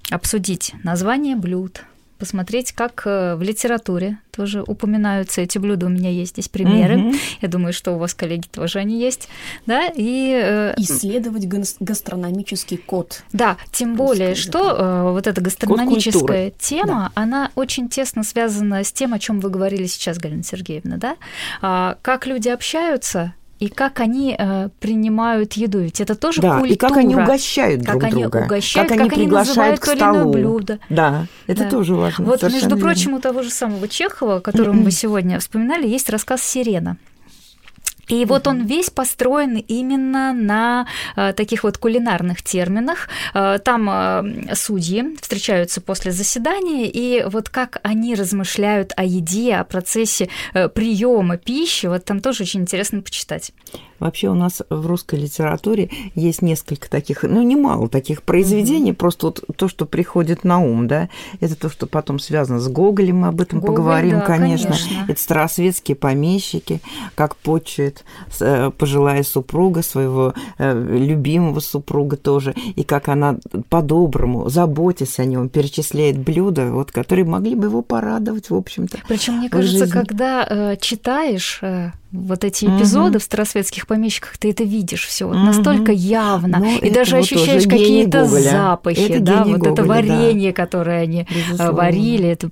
обсудить 0.09 0.73
название 0.83 1.35
блюд, 1.35 1.83
посмотреть, 2.19 2.73
как 2.73 3.03
э, 3.05 3.35
в 3.35 3.41
литературе 3.41 4.19
тоже 4.31 4.61
упоминаются 4.61 5.41
эти 5.41 5.57
блюда. 5.57 5.85
У 5.85 5.89
меня 5.89 6.09
есть 6.09 6.33
здесь 6.33 6.49
примеры. 6.49 6.97
Угу. 6.97 7.15
Я 7.41 7.47
думаю, 7.47 7.73
что 7.73 7.93
у 7.93 7.97
вас, 7.97 8.13
коллеги, 8.13 8.45
тоже 8.47 8.79
они 8.79 8.99
есть. 8.99 9.29
Да? 9.65 9.89
И, 9.95 10.31
э, 10.31 10.73
Исследовать 10.77 11.47
гастрономический 11.79 12.77
код. 12.77 13.23
Да, 13.31 13.57
тем 13.71 13.95
более, 13.95 14.35
что 14.35 14.75
э, 14.77 15.11
вот 15.11 15.27
эта 15.27 15.41
гастрономическая 15.41 16.51
тема, 16.59 17.11
да. 17.15 17.21
она 17.21 17.51
очень 17.55 17.87
тесно 17.87 18.23
связана 18.23 18.83
с 18.83 18.91
тем, 18.91 19.13
о 19.13 19.19
чем 19.19 19.39
вы 19.39 19.49
говорили 19.49 19.87
сейчас, 19.87 20.17
Галина 20.17 20.43
Сергеевна. 20.43 20.97
Да? 20.97 21.15
А, 21.61 21.97
как 22.01 22.27
люди 22.27 22.49
общаются, 22.49 23.33
и 23.59 23.67
как 23.67 23.99
они 23.99 24.35
э, 24.37 24.69
принимают 24.79 25.53
еду. 25.53 25.79
Ведь 25.79 25.99
это 25.99 26.15
тоже 26.15 26.41
да, 26.41 26.59
культура. 26.59 26.73
и 26.73 26.77
как 26.77 26.97
они 26.97 27.15
угощают 27.15 27.81
друг 27.81 28.01
как 28.01 28.11
друга. 28.11 28.37
Они 28.39 28.45
угощают, 28.45 28.89
как 28.89 28.99
они 28.99 29.09
как 29.09 29.19
приглашают 29.19 29.73
они 29.73 29.77
к 29.77 29.85
столу. 29.85 30.31
блюдо. 30.31 30.79
Да, 30.89 31.27
это 31.45 31.63
да. 31.63 31.69
тоже 31.69 31.95
важно. 31.95 32.25
Вот, 32.25 32.41
между 32.43 32.69
верно. 32.69 32.77
прочим, 32.77 33.13
у 33.13 33.19
того 33.19 33.43
же 33.43 33.49
самого 33.49 33.87
Чехова, 33.87 34.39
которого 34.39 34.73
мы 34.73 34.91
сегодня 34.91 35.39
вспоминали, 35.39 35.87
есть 35.87 36.09
рассказ 36.09 36.41
«Сирена». 36.41 36.97
И 38.09 38.25
вот 38.25 38.47
он 38.47 38.65
весь 38.65 38.89
построен 38.89 39.55
именно 39.55 40.33
на 40.33 40.87
э, 41.15 41.33
таких 41.33 41.63
вот 41.63 41.77
кулинарных 41.77 42.41
терминах. 42.41 43.07
Э, 43.33 43.59
там 43.63 43.89
э, 43.89 44.55
судьи 44.55 45.15
встречаются 45.21 45.79
после 45.79 46.11
заседания, 46.11 46.89
и 46.89 47.23
вот 47.23 47.49
как 47.49 47.79
они 47.83 48.15
размышляют 48.15 48.93
о 48.97 49.03
еде, 49.03 49.55
о 49.55 49.63
процессе 49.63 50.29
приема 50.53 51.37
пищи, 51.37 51.85
вот 51.85 52.05
там 52.05 52.19
тоже 52.19 52.43
очень 52.43 52.61
интересно 52.61 53.01
почитать. 53.01 53.51
Вообще 53.99 54.29
у 54.29 54.33
нас 54.33 54.61
в 54.69 54.85
русской 54.85 55.19
литературе 55.19 55.89
есть 56.15 56.41
несколько 56.41 56.89
таких, 56.89 57.23
ну, 57.23 57.41
немало 57.41 57.89
таких 57.89 58.23
произведений, 58.23 58.91
mm-hmm. 58.91 58.95
просто 58.95 59.27
вот 59.27 59.43
то, 59.55 59.67
что 59.67 59.85
приходит 59.85 60.43
на 60.43 60.59
ум, 60.59 60.87
да, 60.87 61.09
это 61.39 61.55
то, 61.55 61.69
что 61.69 61.87
потом 61.87 62.19
связано 62.19 62.59
с 62.59 62.67
Гоголем, 62.67 63.19
мы 63.19 63.27
об 63.27 63.41
этом 63.41 63.59
Гоголь, 63.59 63.75
поговорим, 63.75 64.19
да, 64.19 64.21
конечно. 64.21 64.71
конечно. 64.71 65.05
Это 65.07 65.21
старосветские 65.21 65.95
помещики, 65.95 66.81
как 67.15 67.35
почует 67.35 68.03
э, 68.39 68.71
пожилая 68.77 69.23
супруга 69.23 69.81
своего 69.81 70.33
э, 70.57 70.97
любимого 70.97 71.59
супруга 71.59 72.17
тоже, 72.17 72.53
и 72.75 72.83
как 72.83 73.09
она 73.09 73.37
по-доброму, 73.69 74.49
заботясь 74.49 75.19
о 75.19 75.25
нем, 75.25 75.49
перечисляет 75.49 76.17
блюда, 76.17 76.71
вот, 76.71 76.91
которые 76.91 77.25
могли 77.25 77.55
бы 77.55 77.67
его 77.67 77.81
порадовать, 77.81 78.49
в 78.49 78.55
общем-то. 78.55 78.99
Причем, 79.07 79.35
мне 79.37 79.49
кажется, 79.49 79.85
жизни. 79.85 79.91
когда 79.91 80.45
э, 80.47 80.77
читаешь 80.79 81.59
э, 81.61 81.91
вот 82.11 82.43
эти 82.43 82.65
эпизоды 82.65 83.17
угу. 83.17 83.19
в 83.19 83.23
старосветских 83.23 83.85
помещиках, 83.85 84.37
ты 84.37 84.49
это 84.49 84.63
видишь 84.63 85.05
все 85.05 85.25
угу. 85.25 85.35
настолько 85.35 85.91
явно, 85.91 86.59
ну, 86.59 86.77
и 86.79 86.89
даже 86.89 87.15
вот 87.15 87.23
ощущаешь 87.23 87.63
какие-то 87.63 88.25
запахи, 88.25 88.99
это 89.01 89.19
да, 89.19 89.43
вот 89.43 89.57
Гоголя, 89.57 89.73
это 89.73 89.83
варенье, 89.83 90.51
да. 90.51 90.55
которое 90.55 91.01
они 91.01 91.21
э, 91.21 91.25
Безусловно. 91.33 91.73
варили, 91.73 92.29
это 92.29 92.49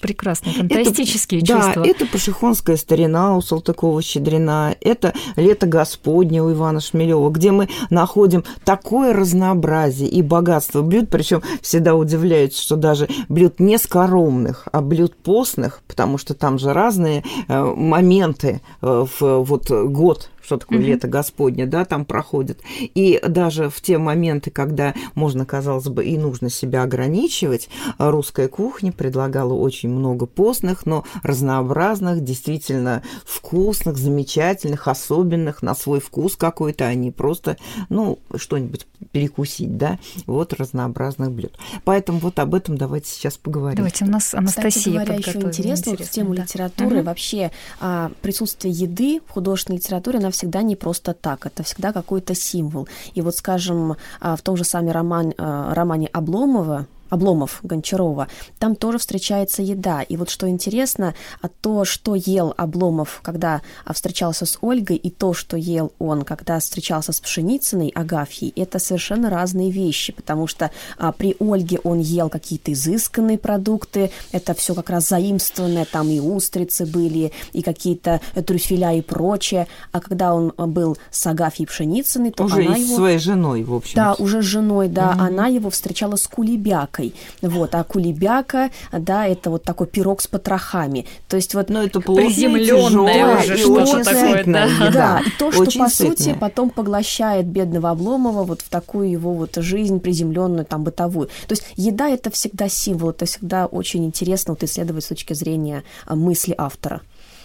прекрасно, 0.00 0.52
фантастические 0.52 1.40
это, 1.40 1.52
чувства. 1.52 1.82
Да, 1.82 1.90
это 1.90 2.06
пашихонская 2.06 2.76
старина 2.76 3.36
у 3.36 3.40
Салтыкова-Щедрина, 3.40 4.76
это 4.80 5.12
лето 5.36 5.66
Господне 5.66 6.42
у 6.42 6.50
Ивана 6.52 6.80
Шмелева, 6.80 7.30
где 7.30 7.50
мы 7.50 7.68
находим 7.90 8.44
такое 8.64 9.12
разнообразие 9.12 10.08
и 10.08 10.22
богатство 10.22 10.82
блюд, 10.82 11.10
причем 11.10 11.42
всегда 11.60 11.94
удивляются, 11.94 12.62
что 12.62 12.76
даже 12.76 13.08
блюд 13.28 13.60
не 13.60 13.78
скоромных, 13.78 14.68
а 14.72 14.80
блюд 14.80 15.14
постных, 15.16 15.82
потому 15.86 16.16
что 16.16 16.34
там 16.34 16.58
же 16.58 16.72
разные 16.72 17.24
э, 17.48 17.62
моменты 17.62 18.62
в 18.86 19.20
вот 19.20 19.70
год 19.70 20.30
что 20.46 20.58
такое 20.58 20.78
mm-hmm. 20.78 20.82
лето 20.82 21.08
Господне, 21.08 21.66
да, 21.66 21.84
там 21.84 22.04
проходит. 22.04 22.60
И 22.80 23.20
даже 23.26 23.68
в 23.68 23.80
те 23.80 23.98
моменты, 23.98 24.50
когда 24.52 24.94
можно, 25.14 25.44
казалось 25.44 25.88
бы, 25.88 26.04
и 26.04 26.16
нужно 26.16 26.50
себя 26.50 26.84
ограничивать, 26.84 27.68
русская 27.98 28.46
кухня 28.46 28.92
предлагала 28.92 29.54
очень 29.54 29.88
много 29.88 30.26
постных, 30.26 30.86
но 30.86 31.04
разнообразных, 31.24 32.22
действительно 32.22 33.02
вкусных, 33.24 33.96
замечательных, 33.96 34.86
особенных, 34.86 35.62
на 35.62 35.74
свой 35.74 35.98
вкус 35.98 36.36
какой-то, 36.36 36.86
а 36.86 36.94
не 36.94 37.10
просто, 37.10 37.56
ну, 37.88 38.20
что-нибудь 38.36 38.86
перекусить, 39.10 39.76
да, 39.76 39.98
вот 40.26 40.52
разнообразных 40.52 41.32
блюд. 41.32 41.58
Поэтому 41.84 42.20
вот 42.20 42.38
об 42.38 42.54
этом 42.54 42.78
давайте 42.78 43.10
сейчас 43.10 43.36
поговорим. 43.36 43.76
Давайте, 43.76 44.04
у 44.04 44.08
нас 44.08 44.32
Анастасия 44.32 44.70
Кстати 44.70 44.90
говоря, 44.90 45.14
еще 45.16 45.38
интересно, 45.38 45.90
интересно, 45.90 46.06
в 46.06 46.10
тему 46.10 46.34
да. 46.34 46.42
литературы, 46.42 46.98
угу. 46.98 47.06
вообще 47.06 47.50
а, 47.80 48.12
присутствие 48.22 48.72
еды 48.72 49.20
в 49.26 49.32
художественной 49.32 49.78
литературе, 49.78 50.18
она 50.18 50.30
всегда 50.36 50.62
не 50.62 50.76
просто 50.76 51.14
так, 51.14 51.46
это 51.46 51.62
всегда 51.62 51.92
какой-то 51.92 52.34
символ. 52.34 52.88
И 53.14 53.22
вот, 53.22 53.34
скажем, 53.36 53.96
а, 54.20 54.36
в 54.36 54.42
том 54.42 54.56
же 54.56 54.64
самом 54.64 54.90
роман, 54.90 55.32
а, 55.38 55.74
романе 55.74 56.08
Обломова 56.12 56.86
Обломов 57.10 57.60
Гончарова, 57.62 58.28
там 58.58 58.76
тоже 58.76 58.98
встречается 58.98 59.62
еда. 59.62 60.02
И 60.02 60.16
вот 60.16 60.30
что 60.30 60.48
интересно, 60.48 61.14
а 61.40 61.48
то, 61.48 61.84
что 61.84 62.14
ел 62.14 62.54
Обломов, 62.56 63.20
когда 63.22 63.62
а, 63.84 63.92
встречался 63.92 64.46
с 64.46 64.58
Ольгой, 64.60 64.96
и 64.96 65.10
то, 65.10 65.34
что 65.34 65.56
ел 65.56 65.92
он, 65.98 66.22
когда 66.22 66.58
встречался 66.58 67.12
с 67.12 67.20
Пшеницыной 67.20 67.88
Агафьей, 67.88 68.52
это 68.56 68.78
совершенно 68.78 69.30
разные 69.30 69.70
вещи, 69.70 70.12
потому 70.12 70.46
что 70.46 70.70
а, 70.98 71.12
при 71.12 71.36
Ольге 71.40 71.78
он 71.84 72.00
ел 72.00 72.28
какие-то 72.28 72.72
изысканные 72.72 73.38
продукты, 73.38 74.10
это 74.32 74.54
все 74.54 74.74
как 74.74 74.90
раз 74.90 75.08
заимствованное, 75.08 75.84
там 75.84 76.08
и 76.08 76.20
устрицы 76.20 76.86
были, 76.86 77.32
и 77.52 77.62
какие-то 77.62 78.20
трюфеля 78.46 78.94
и 78.94 79.02
прочее, 79.02 79.66
а 79.92 80.00
когда 80.00 80.34
он 80.34 80.52
а, 80.56 80.66
был 80.66 80.96
с 81.10 81.26
Агафьей 81.26 81.66
Пшеницыной, 81.66 82.30
то 82.30 82.44
уже 82.44 82.66
она 82.66 82.76
его... 82.76 82.96
своей 82.96 83.18
женой, 83.18 83.62
в 83.62 83.74
общем. 83.74 83.96
Да, 83.96 84.14
уже 84.14 84.42
с 84.42 84.44
женой, 84.44 84.88
да, 84.88 85.10
угу. 85.10 85.20
она 85.22 85.46
его 85.46 85.70
встречала 85.70 86.16
с 86.16 86.26
кулебяк 86.26 86.95
кулебякой. 86.96 87.14
Вот, 87.42 87.74
а 87.74 87.84
кулебяка, 87.84 88.70
да, 88.92 89.26
это 89.26 89.50
вот 89.50 89.62
такой 89.62 89.86
пирог 89.86 90.20
с 90.20 90.26
потрохами. 90.26 91.06
То 91.28 91.36
есть 91.36 91.54
вот... 91.54 91.68
Но 91.68 91.82
это 91.82 92.00
приземленное 92.00 93.38
уже 93.38 93.56
что-то 93.56 94.04
такое, 94.04 94.44
да. 94.44 94.68
Да, 94.92 95.22
и 95.24 95.30
то, 95.38 95.52
что, 95.52 95.62
очень 95.62 95.80
по 95.80 95.88
сытное. 95.88 96.16
сути, 96.16 96.36
потом 96.38 96.70
поглощает 96.70 97.46
бедного 97.46 97.90
Обломова 97.90 98.44
вот 98.44 98.62
в 98.62 98.68
такую 98.68 99.10
его 99.10 99.32
вот 99.32 99.56
жизнь 99.56 100.00
приземленную, 100.00 100.64
там, 100.64 100.84
бытовую. 100.84 101.28
То 101.46 101.52
есть 101.52 101.64
еда– 101.76 102.08
это 102.10 102.30
всегда 102.30 102.68
символ, 102.68 103.10
это 103.10 103.26
всегда 103.26 103.66
очень 103.66 104.04
интересно 104.04 104.52
вот 104.52 104.62
исследовать 104.62 105.04
с 105.04 105.08
точки 105.08 105.34
зрения 105.34 105.84
а, 106.06 106.16
мысли 106.16 106.54
автора 106.56 107.02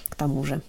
к 0.09 0.15
тому 0.15 0.43
же. 0.43 0.61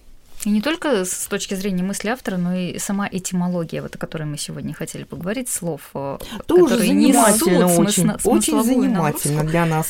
И 0.45 0.49
не 0.49 0.61
только 0.61 1.05
с 1.05 1.27
точки 1.27 1.53
зрения 1.53 1.83
мысли 1.83 2.09
автора, 2.09 2.37
но 2.37 2.53
и 2.53 2.77
сама 2.77 3.07
этимология, 3.09 3.81
вот 3.81 3.95
о 3.95 3.97
которой 3.97 4.23
мы 4.23 4.37
сегодня 4.37 4.73
хотели 4.73 5.03
поговорить, 5.03 5.49
слов, 5.49 5.81
э, 5.93 6.17
Тоже 6.45 6.63
которые 6.63 6.89
несут 6.89 7.47
очень, 7.47 8.03
смысл, 8.03 8.29
очень 8.29 8.63
занимательно 8.63 9.43
для 9.43 9.65
нас. 9.65 9.87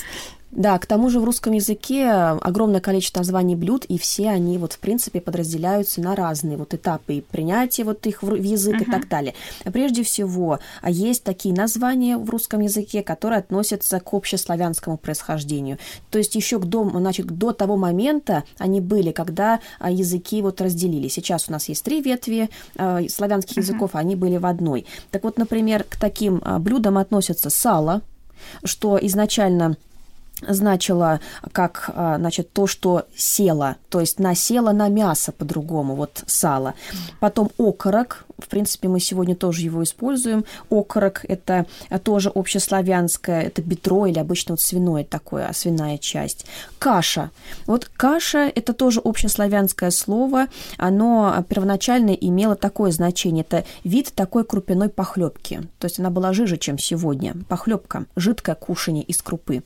Да, 0.55 0.77
к 0.77 0.85
тому 0.85 1.09
же 1.09 1.19
в 1.19 1.23
русском 1.23 1.53
языке 1.53 2.11
огромное 2.11 2.79
количество 2.79 3.21
названий 3.21 3.55
блюд, 3.55 3.85
и 3.85 3.97
все 3.97 4.29
они 4.29 4.59
вот 4.59 4.73
в 4.73 4.79
принципе 4.79 5.19
подразделяются 5.19 5.99
на 5.99 6.15
разные 6.15 6.57
вот 6.57 6.75
этапы 6.75 7.23
принятия 7.31 7.83
вот 7.83 8.05
их 8.05 8.21
в 8.21 8.35
язык 8.35 8.75
uh-huh. 8.75 8.87
и 8.87 8.91
так 8.91 9.07
далее. 9.07 9.33
Прежде 9.63 10.03
всего, 10.03 10.59
а 10.81 10.91
есть 10.91 11.23
такие 11.23 11.55
названия 11.55 12.17
в 12.17 12.29
русском 12.29 12.59
языке, 12.59 13.01
которые 13.01 13.39
относятся 13.39 13.99
к 13.99 14.13
общеславянскому 14.13 14.97
происхождению. 14.97 15.79
То 16.11 16.19
есть 16.19 16.35
еще 16.35 16.59
к 16.59 16.65
до, 16.65 16.87
значит, 16.87 17.25
до 17.25 17.51
того 17.51 17.75
момента 17.75 18.43
они 18.59 18.79
были, 18.79 19.11
когда 19.11 19.59
а, 19.79 19.89
языки 19.89 20.39
вот 20.43 20.61
разделились. 20.61 21.13
Сейчас 21.13 21.49
у 21.49 21.51
нас 21.51 21.67
есть 21.67 21.83
три 21.83 21.99
ветви 22.01 22.51
э, 22.75 23.07
славянских 23.09 23.57
uh-huh. 23.57 23.61
языков, 23.61 23.91
а 23.93 23.99
они 23.99 24.15
были 24.15 24.37
в 24.37 24.45
одной. 24.45 24.85
Так 25.09 25.23
вот, 25.23 25.39
например, 25.39 25.83
к 25.83 25.95
таким 25.95 26.43
блюдам 26.59 26.99
относятся 26.99 27.49
сало, 27.49 28.01
что 28.63 28.99
изначально 29.01 29.77
значило 30.47 31.19
как, 31.51 31.89
а, 31.95 32.17
значит, 32.17 32.51
то, 32.51 32.67
что 32.67 33.05
село, 33.15 33.75
то 33.89 33.99
есть 33.99 34.19
насело 34.19 34.71
на 34.71 34.89
мясо 34.89 35.31
по-другому, 35.31 35.95
вот 35.95 36.23
сало. 36.27 36.73
Потом 37.19 37.51
окорок, 37.57 38.25
в 38.39 38.47
принципе, 38.47 38.87
мы 38.87 38.99
сегодня 38.99 39.35
тоже 39.35 39.61
его 39.61 39.83
используем. 39.83 40.45
Окорок– 40.69 41.25
это 41.27 41.65
тоже 42.03 42.31
общеславянское, 42.33 43.41
это 43.41 43.61
бедро 43.61 44.05
или 44.05 44.19
обычно 44.19 44.53
вот 44.53 44.61
свиное 44.61 45.03
такое, 45.03 45.51
свиная 45.53 45.97
часть. 45.97 46.45
Каша. 46.79 47.31
Вот 47.65 47.85
каша– 47.85 48.51
это 48.55 48.73
тоже 48.73 49.01
общеславянское 49.03 49.91
слово, 49.91 50.47
оно 50.77 51.43
первоначально 51.47 52.11
имело 52.11 52.55
такое 52.55 52.91
значение. 52.91 53.45
Это 53.47 53.65
вид 53.83 54.13
такой 54.15 54.43
крупяной 54.43 54.89
похлебки. 54.89 55.61
То 55.79 55.85
есть 55.85 55.99
она 55.99 56.09
была 56.09 56.33
жиже, 56.33 56.57
чем 56.57 56.77
сегодня. 56.77 57.35
Похлебка, 57.47 58.05
жидкое 58.15 58.55
кушание 58.55 59.03
из 59.03 59.21
крупы 59.21 59.63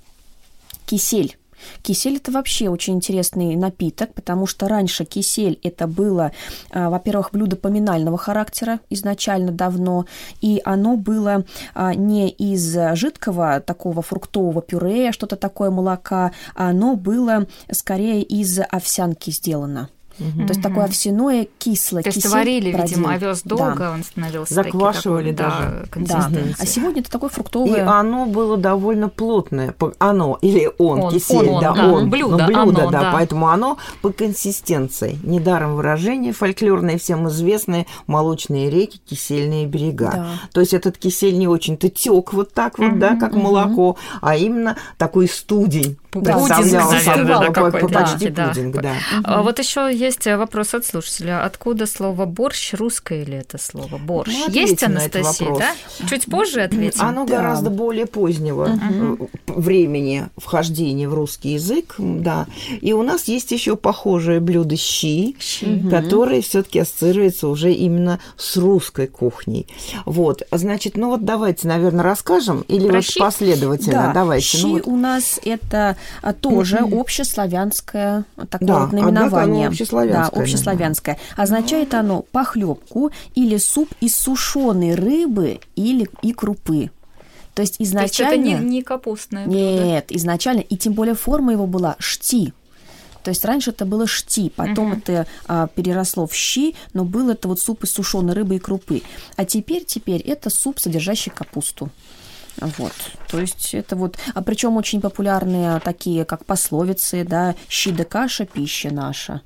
кисель. 0.88 1.38
Кисель 1.82 2.18
это 2.18 2.32
вообще 2.32 2.70
очень 2.70 2.96
интересный 2.96 3.56
напиток, 3.56 4.14
потому 4.14 4.46
что 4.46 4.68
раньше 4.68 5.06
кисель 5.06 5.60
это 5.64 5.88
было, 5.88 6.32
а, 6.72 6.90
во-первых, 6.90 7.32
блюдо 7.32 7.56
поминального 7.56 8.18
характера 8.18 8.80
изначально 8.90 9.52
давно, 9.52 10.06
и 10.40 10.62
оно 10.66 10.98
было 10.98 11.46
а, 11.74 11.94
не 11.94 12.30
из 12.30 12.78
жидкого 12.94 13.60
такого 13.60 14.02
фруктового 14.02 14.62
пюре, 14.62 15.12
что-то 15.12 15.36
такое 15.36 15.72
молока, 15.72 16.32
а 16.56 16.70
оно 16.70 16.96
было 16.96 17.48
скорее 17.72 18.22
из 18.22 18.60
овсянки 18.60 19.32
сделано. 19.32 19.90
Угу. 20.20 20.48
То 20.48 20.50
есть 20.50 20.62
такое 20.62 20.86
овсяное 20.86 21.48
кислое. 21.60 22.04
То 22.04 22.10
есть 22.10 22.26
варили, 22.26 22.72
видимо, 22.72 23.14
овес 23.14 23.42
долго, 23.44 23.76
да. 23.76 23.92
он 23.92 24.04
становился 24.04 24.54
Заквашивали 24.54 25.34
такой, 25.34 26.06
даже. 26.06 26.30
Да, 26.30 26.30
да. 26.30 26.40
А 26.60 26.66
сегодня 26.66 27.02
это 27.02 27.12
такое 27.12 27.30
фруктовое. 27.30 27.78
И 27.78 27.80
оно 27.80 28.26
было 28.26 28.58
довольно 28.58 29.10
плотное. 29.10 29.76
Оно 30.00 30.38
или 30.42 30.70
он, 30.78 31.02
он 31.02 31.14
кисель, 31.14 31.50
он, 31.50 31.62
да, 31.62 31.72
он. 31.72 31.80
он. 31.80 32.10
Блюдо, 32.10 32.38
ну, 32.38 32.46
блюдо 32.46 32.62
оно, 32.62 32.92
да, 32.92 33.02
да, 33.02 33.12
поэтому 33.14 33.50
оно 33.50 33.78
по 34.02 34.12
консистенции. 34.12 35.20
Недаром 35.24 35.76
выражение 35.76 36.34
фольклорное, 36.34 36.98
всем 36.98 37.28
известные 37.30 37.86
молочные 38.08 38.70
реки, 38.70 39.00
кисельные 39.06 39.66
берега. 39.66 40.12
Да. 40.14 40.28
То 40.52 40.62
есть 40.62 40.74
этот 40.74 40.98
кисель 40.98 41.38
не 41.38 41.48
очень-то 41.48 41.90
тек 41.90 42.34
вот 42.34 42.54
так 42.54 42.80
вот, 42.80 42.92
угу, 42.92 43.00
да, 43.00 43.16
как 43.16 43.34
угу. 43.34 43.42
молоко, 43.42 43.98
а 44.22 44.36
именно 44.36 44.78
такой 44.98 45.28
студень. 45.28 45.98
Пудинг, 46.12 46.50
наверное, 46.50 47.52
какой-то. 47.52 47.88
Почти 47.88 48.30
да, 48.30 48.48
пудинг, 48.48 48.76
да. 48.76 48.82
да. 48.82 49.36
Угу. 49.36 49.44
Вот 49.44 49.60
еще 49.60 49.90
есть 49.94 50.26
вопрос 50.26 50.74
от 50.74 50.86
слушателя. 50.86 51.44
Откуда 51.44 51.86
слово 51.86 52.26
борщ? 52.26 52.74
Русское 52.74 53.24
ли 53.26 53.36
это 53.36 53.58
слово? 53.58 53.98
Борщ. 53.98 54.34
Ну, 54.34 54.54
есть, 54.54 54.82
Анастасия, 54.84 55.56
да? 55.58 55.76
Чуть 56.10 56.26
позже 56.26 56.62
ответим. 56.62 57.02
Оно 57.02 57.26
да. 57.26 57.38
гораздо 57.38 57.70
более 57.70 58.06
позднего 58.06 58.70
угу. 58.70 59.30
времени 59.48 60.28
вхождения 60.38 61.10
в 61.10 61.14
русский 61.14 61.54
язык, 61.54 61.96
да. 61.98 62.48
И 62.82 62.94
у 62.94 63.04
нас 63.04 63.26
есть 63.26 63.52
еще 63.52 63.76
похожее 63.76 64.40
блюдо 64.40 64.78
щи, 64.78 65.36
щи. 65.40 65.90
которое 65.90 66.42
все-таки 66.42 66.80
ассоциируется 66.80 67.48
уже 67.48 67.74
именно 67.74 68.20
с 68.38 68.58
русской 68.58 69.08
кухней. 69.08 69.68
Вот, 70.06 70.44
значит, 70.52 70.96
ну 70.98 71.10
вот 71.10 71.26
давайте, 71.26 71.68
наверное, 71.68 72.04
расскажем 72.04 72.62
или 72.68 72.88
Про 72.88 72.98
вот 72.98 73.06
щи? 73.06 73.20
последовательно. 73.20 74.08
Да. 74.08 74.14
Давайте. 74.14 74.46
Щи 74.46 74.66
ну, 74.66 74.74
вот. 74.74 74.88
у 74.88 74.96
нас 74.96 75.40
это 75.44 75.97
а, 76.22 76.34
тоже 76.34 76.78
общеславянское 76.78 78.26
такое 78.50 78.68
да, 78.68 78.80
вот 78.80 78.92
наименование. 78.94 79.68
общеславянское. 79.68 80.32
Да, 80.32 80.42
общеславянское. 80.42 81.20
Означает 81.36 81.94
оно 81.94 82.24
похлебку 82.32 83.12
или 83.36 83.58
суп 83.58 83.90
из 84.02 84.16
сушеной 84.16 84.96
рыбы 84.96 85.60
или 85.76 86.10
и 86.22 86.34
крупы. 86.34 86.92
То 87.54 87.62
есть 87.62 87.78
изначально... 87.80 88.32
То 88.32 88.36
есть 88.36 88.54
это 88.54 88.64
не, 88.64 88.70
не 88.70 88.84
капустное 88.84 89.46
блюдо? 89.46 89.84
Нет, 89.84 90.06
изначально, 90.12 90.60
и 90.60 90.78
тем 90.78 90.94
более 90.94 91.16
форма 91.16 91.54
его 91.54 91.66
была 91.66 91.96
шти. 91.98 92.54
То 93.24 93.32
есть 93.32 93.44
раньше 93.44 93.72
это 93.72 93.86
было 93.86 94.08
шти, 94.08 94.50
потом 94.56 94.94
uh-huh. 94.94 94.98
это 95.00 95.28
а, 95.48 95.68
переросло 95.68 96.28
в 96.28 96.34
щи, 96.34 96.76
но 96.94 97.04
был 97.04 97.30
это 97.30 97.50
вот 97.50 97.60
суп 97.60 97.84
из 97.84 97.92
сушеной 97.92 98.34
рыбы 98.34 98.56
и 98.56 98.60
крупы. 98.60 99.02
А 99.36 99.44
теперь, 99.44 99.84
теперь 99.84 100.22
это 100.22 100.50
суп, 100.50 100.80
содержащий 100.80 101.30
капусту. 101.30 101.90
Вот. 102.60 102.94
То 103.28 103.40
есть 103.40 103.74
это 103.74 103.96
вот, 103.96 104.18
а 104.34 104.42
причем 104.42 104.78
очень 104.78 105.02
популярные 105.02 105.80
такие, 105.80 106.26
как 106.26 106.46
пословицы, 106.46 107.24
да, 107.24 107.56
щи 107.70 107.92
да 107.92 108.04
каша, 108.04 108.46
пища 108.46 108.92
наша. 108.92 109.42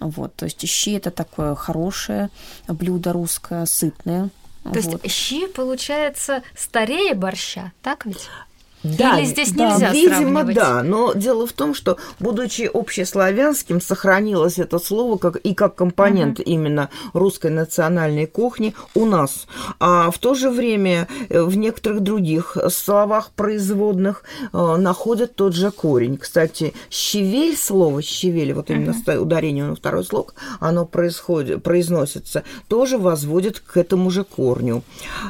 Вот, 0.00 0.34
то 0.34 0.44
есть 0.44 0.66
щи 0.68 0.96
это 0.96 1.10
такое 1.10 1.54
хорошее 1.54 2.30
блюдо 2.68 3.12
русское, 3.12 3.66
сытное. 3.66 4.30
То 4.64 4.80
вот. 4.80 5.04
есть 5.04 5.14
щи, 5.14 5.46
получается, 5.46 6.42
старее 6.56 7.14
борща, 7.14 7.72
так 7.82 8.06
ведь? 8.06 8.28
Да, 8.82 9.18
Или 9.18 9.26
здесь 9.26 9.52
да, 9.52 9.72
нельзя 9.72 9.92
видимо, 9.92 10.40
сравнивать? 10.42 10.54
да. 10.54 10.82
Но 10.82 11.12
дело 11.12 11.46
в 11.46 11.52
том, 11.52 11.74
что, 11.74 11.96
будучи 12.20 12.70
общеславянским, 12.72 13.80
сохранилось 13.80 14.58
это 14.58 14.78
слово 14.78 15.18
как, 15.18 15.36
и 15.36 15.54
как 15.54 15.74
компонент 15.74 16.38
угу. 16.38 16.48
именно 16.48 16.88
русской 17.12 17.50
национальной 17.50 18.26
кухни 18.26 18.74
у 18.94 19.04
нас. 19.04 19.46
А 19.80 20.10
в 20.10 20.18
то 20.18 20.34
же 20.34 20.50
время 20.50 21.08
э, 21.28 21.42
в 21.42 21.56
некоторых 21.56 22.00
других 22.00 22.56
словах 22.70 23.30
производных 23.30 24.22
э, 24.52 24.76
находят 24.76 25.34
тот 25.34 25.54
же 25.54 25.70
корень. 25.70 26.16
Кстати, 26.16 26.72
щевель, 26.90 27.56
слово 27.56 28.00
щевель, 28.02 28.52
вот 28.52 28.70
именно 28.70 28.92
угу. 28.92 29.22
ударение 29.22 29.64
на 29.64 29.74
второй 29.74 30.04
слог, 30.04 30.34
оно 30.60 30.86
происходит, 30.86 31.62
произносится, 31.62 32.44
тоже 32.68 32.96
возводит 32.96 33.58
к 33.58 33.76
этому 33.76 34.10
же 34.10 34.22
корню. 34.24 34.82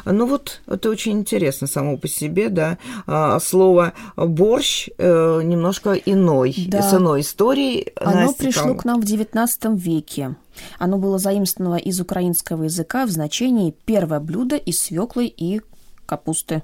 Ну 0.04 0.26
вот, 0.26 0.60
это 0.66 0.90
очень 0.90 1.12
интересно 1.12 1.66
само 1.66 1.96
по 1.96 2.08
себе, 2.08 2.50
да, 2.50 2.78
а, 3.06 3.38
слово 3.48 3.94
борщ 4.16 4.88
э, 4.98 5.42
немножко 5.42 5.94
иной, 5.94 6.54
да. 6.68 6.82
с 6.82 6.94
иной 6.94 7.22
историей. 7.22 7.92
Оно 7.96 8.26
Настя, 8.26 8.44
пришло 8.44 8.74
к 8.74 8.84
нам 8.84 9.00
в 9.00 9.04
XIX 9.04 9.76
веке. 9.76 10.36
Оно 10.78 10.98
было 10.98 11.18
заимствовано 11.18 11.76
из 11.76 12.00
украинского 12.00 12.64
языка 12.64 13.06
в 13.06 13.10
значении 13.10 13.74
«первое 13.84 14.20
блюдо 14.20 14.56
из 14.56 14.80
свеклы 14.80 15.26
и 15.26 15.60
капусты». 16.06 16.62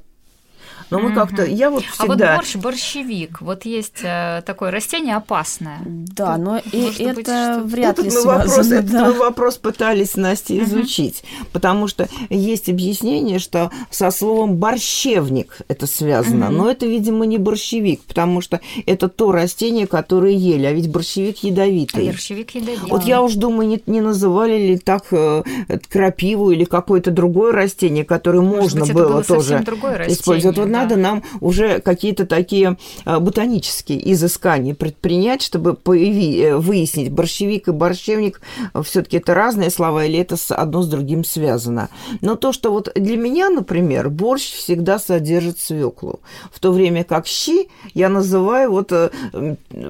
Но 0.90 0.98
мы 1.00 1.14
как-то, 1.14 1.44
я 1.44 1.70
вот 1.70 1.82
всегда... 1.84 2.04
А 2.04 2.06
вот 2.06 2.36
борщ, 2.36 2.56
борщевик, 2.56 3.40
вот 3.40 3.64
есть 3.64 4.00
э, 4.02 4.42
такое 4.44 4.70
растение 4.70 5.16
опасное. 5.16 5.78
Да, 5.84 6.36
но 6.36 6.58
и 6.58 6.92
это 7.02 7.60
быть, 7.62 7.72
вряд 7.72 7.98
этот 7.98 8.04
ли 8.04 8.10
мы 8.10 8.20
связано. 8.20 8.38
Вопрос, 8.38 8.66
да. 8.66 8.78
Этот 8.78 8.92
мы 8.92 9.12
вопрос 9.14 9.56
пытались, 9.56 10.16
Настя, 10.16 10.62
изучить, 10.62 11.24
угу. 11.24 11.48
потому 11.52 11.88
что 11.88 12.08
есть 12.28 12.68
объяснение, 12.68 13.38
что 13.38 13.70
со 13.90 14.10
словом 14.10 14.56
борщевник 14.56 15.58
это 15.68 15.86
связано, 15.86 16.46
угу. 16.46 16.54
но 16.54 16.70
это, 16.70 16.86
видимо, 16.86 17.24
не 17.24 17.38
борщевик, 17.38 18.02
потому 18.02 18.40
что 18.40 18.60
это 18.86 19.08
то 19.08 19.32
растение, 19.32 19.86
которое 19.86 20.34
ели, 20.34 20.66
а 20.66 20.72
ведь 20.72 20.90
борщевик 20.90 21.38
ядовитый. 21.38 22.08
А 22.08 22.12
борщевик 22.12 22.54
ядовитый. 22.54 22.90
Вот 22.90 23.04
я 23.04 23.22
уж 23.22 23.34
думаю, 23.34 23.68
не, 23.68 23.82
не 23.86 24.00
называли 24.00 24.58
ли 24.58 24.78
так 24.78 25.06
э, 25.12 25.42
крапиву 25.90 26.50
или 26.50 26.64
какое-то 26.64 27.10
другое 27.10 27.52
растение, 27.52 28.04
которое 28.04 28.42
Может 28.42 28.60
можно 28.60 28.80
быть, 28.80 28.92
было 28.92 29.14
было 29.14 29.24
тоже 29.24 29.64
использовать. 30.08 30.53
Вот, 30.56 30.66
вот 30.66 30.72
надо 30.72 30.96
нам 30.96 31.22
уже 31.40 31.80
какие-то 31.80 32.26
такие 32.26 32.76
а, 33.04 33.20
ботанические 33.20 34.12
изыскания 34.12 34.74
предпринять, 34.74 35.42
чтобы 35.42 35.74
появи, 35.74 36.40
э, 36.40 36.56
выяснить, 36.56 37.12
борщевик 37.12 37.68
и 37.68 37.72
борщевник 37.72 38.40
все 38.82 39.02
таки 39.02 39.18
это 39.18 39.34
разные 39.34 39.70
слова 39.70 40.04
или 40.04 40.18
это 40.18 40.36
одно 40.50 40.82
с 40.82 40.88
другим 40.88 41.24
связано. 41.24 41.88
Но 42.20 42.36
то, 42.36 42.52
что 42.52 42.70
вот 42.70 42.92
для 42.94 43.16
меня, 43.16 43.50
например, 43.50 44.10
борщ 44.10 44.52
всегда 44.52 44.98
содержит 44.98 45.58
свеклу, 45.58 46.20
в 46.52 46.60
то 46.60 46.72
время 46.72 47.04
как 47.04 47.26
щи 47.26 47.68
я 47.94 48.08
называю 48.08 48.70
вот 48.70 48.92
э, 48.92 49.10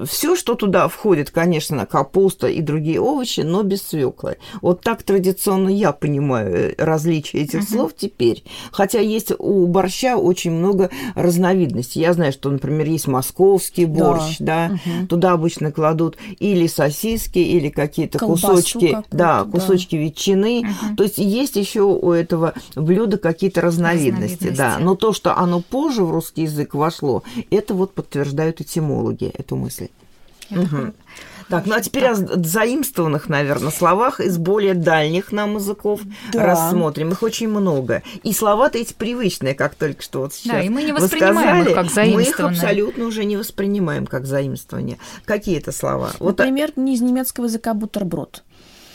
все, 0.05 0.35
что 0.35 0.55
туда 0.55 0.87
входит, 0.87 1.31
конечно, 1.31 1.85
капуста 1.85 2.47
и 2.47 2.61
другие 2.61 2.99
овощи, 2.99 3.41
но 3.41 3.63
без 3.63 3.81
свеклы. 3.81 4.37
Вот 4.61 4.81
так 4.81 5.03
традиционно 5.03 5.69
я 5.69 5.91
понимаю 5.91 6.71
э, 6.71 6.75
различия 6.77 7.39
этих 7.39 7.61
uh-huh. 7.61 7.71
слов 7.71 7.91
теперь. 7.95 8.43
Хотя 8.71 8.99
есть 8.99 9.31
у 9.37 9.67
борща 9.67 10.17
очень 10.17 10.51
много 10.55 10.89
разновидностей. 11.15 12.01
Я 12.01 12.13
знаю, 12.13 12.31
что, 12.31 12.49
например, 12.49 12.87
есть 12.87 13.07
московский 13.07 13.85
борщ, 13.85 14.37
да, 14.39 14.69
да 14.69 14.75
uh-huh. 14.75 15.07
туда 15.07 15.33
обычно 15.33 15.71
кладут 15.71 16.17
или 16.39 16.67
сосиски, 16.67 17.39
или 17.39 17.69
какие-то 17.69 18.19
кусочки, 18.19 18.97
да, 19.11 19.43
кусочки 19.43 19.95
да. 19.95 20.01
ветчины. 20.01 20.61
Uh-huh. 20.63 20.95
То 20.95 21.03
есть 21.03 21.17
есть 21.17 21.55
еще 21.55 21.81
у 21.81 22.11
этого 22.11 22.53
блюда 22.75 23.17
какие-то 23.17 23.61
разновидности, 23.61 24.45
разновидности, 24.45 24.57
да. 24.57 24.77
Но 24.79 24.95
то, 24.95 25.13
что 25.13 25.37
оно 25.37 25.61
позже 25.61 26.03
в 26.03 26.11
русский 26.11 26.43
язык 26.43 26.73
вошло, 26.73 27.23
это 27.49 27.73
вот 27.73 27.93
подтверждают 27.93 28.61
этимологи 28.61 29.25
эту 29.25 29.55
мысль. 29.55 29.89
Угу. 30.51 30.93
Так, 31.49 31.65
ну 31.65 31.75
а 31.75 31.81
теперь 31.81 32.03
так. 32.03 32.17
о 32.17 32.43
заимствованных, 32.43 33.29
наверное, 33.29 33.71
словах 33.71 34.19
из 34.19 34.37
более 34.37 34.73
дальних 34.73 35.31
нам 35.31 35.55
языков 35.55 36.01
да. 36.31 36.45
рассмотрим. 36.45 37.11
Их 37.11 37.21
очень 37.23 37.49
много. 37.49 38.03
И 38.23 38.33
слова-то 38.33 38.77
эти 38.77 38.93
привычные, 38.93 39.53
как 39.53 39.75
только 39.75 40.01
что 40.01 40.21
вот 40.21 40.33
сейчас 40.33 40.53
Да, 40.53 40.61
и 40.61 40.69
мы 40.69 40.83
не 40.83 40.91
воспринимаем 40.91 41.63
сказали, 41.63 41.69
их 41.69 41.75
как 41.75 41.91
заимствованные. 41.91 42.15
Мы 42.15 42.23
их 42.23 42.39
абсолютно 42.39 43.05
уже 43.05 43.25
не 43.25 43.37
воспринимаем 43.37 44.07
как 44.07 44.25
заимствование. 44.25 44.97
Какие 45.25 45.57
это 45.57 45.71
слова? 45.71 46.11
Например, 46.19 46.71
вот, 46.75 46.83
не 46.83 46.95
из 46.95 47.01
немецкого 47.01 47.45
языка 47.45 47.73
бутерброд. 47.73 48.43